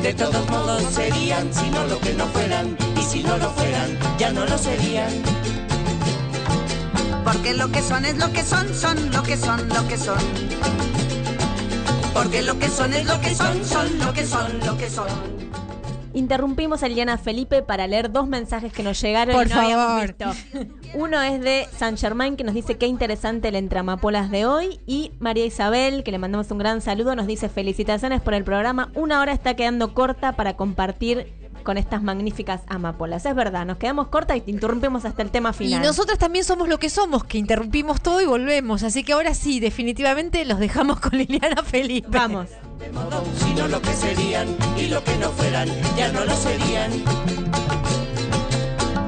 [0.03, 3.99] De todos modos serían, si no lo que no fueran, y si no lo fueran,
[4.19, 5.13] ya no lo serían.
[7.23, 10.98] Porque lo que son es lo que son, son lo que son, lo que son.
[12.19, 15.07] Porque lo que son es lo que son, son lo que son, lo que son.
[16.15, 19.87] Interrumpimos a Liliana Felipe para leer dos mensajes que nos llegaron Por y no habíamos
[19.87, 20.03] favor.
[20.03, 20.67] visto.
[20.95, 25.13] Uno es de San Germain que nos dice qué interesante el entramapolas de hoy y
[25.21, 28.91] María Isabel que le mandamos un gran saludo nos dice felicitaciones por el programa.
[28.97, 31.33] Una hora está quedando corta para compartir
[31.63, 33.25] con estas magníficas amapolas.
[33.27, 35.83] Es verdad, nos quedamos cortas y te interrumpimos hasta el tema Y final.
[35.83, 38.83] nosotras también somos lo que somos, que interrumpimos todo y volvemos.
[38.83, 42.09] Así que ahora sí, definitivamente los dejamos con Liliana Felipe.
[42.11, 42.49] Vamos.
[43.39, 46.91] Si no lo que serían, y lo que no fueran, ya no lo serían.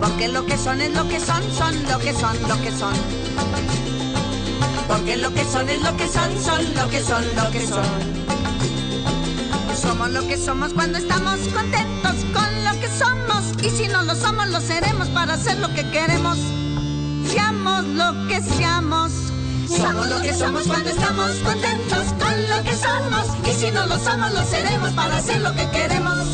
[0.01, 2.95] Porque lo que son es lo que son, son lo que son, lo que son.
[4.89, 7.85] Porque lo que son es lo que son, son lo que son, lo que son.
[9.81, 13.45] Somos lo que somos cuando estamos contentos con lo que somos.
[13.63, 16.39] Y si no lo somos, lo seremos para hacer lo que queremos.
[17.27, 19.13] Seamos lo que seamos.
[19.69, 23.49] Somos lo que somos cuando estamos contentos con lo que somos.
[23.49, 26.27] Y si no lo somos, lo seremos para hacer lo que queremos.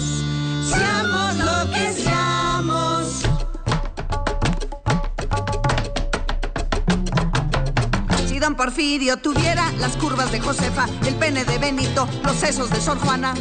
[0.68, 3.35] Seamos lo que seamos.
[8.36, 12.82] Si don Porfirio tuviera las curvas de Josefa, el pene de Benito, los sesos de
[12.82, 13.32] Sor Juana.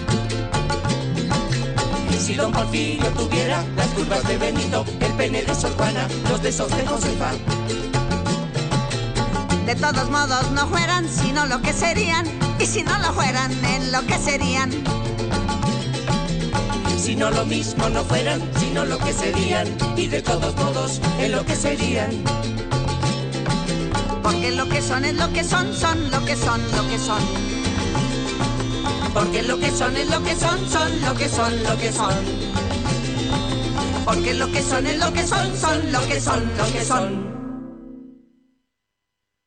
[2.18, 6.70] Si don Porfirio tuviera las curvas de Benito, el pene de Sor Juana, los besos
[6.70, 7.32] de Josefa.
[9.66, 12.26] De todos modos no fueran, sino lo que serían.
[12.58, 14.72] Y si no lo fueran, en lo que serían.
[16.98, 19.68] Si no lo mismo no fueran, sino lo que serían,
[19.98, 22.24] y de todos modos, en lo que serían.
[24.26, 27.22] Porque lo que son es lo que son, son lo que son, lo que son.
[29.14, 32.16] Porque lo que son es lo que son, son lo que son, lo que son.
[34.04, 37.35] Porque lo que son es lo que son, son lo que son, lo que son.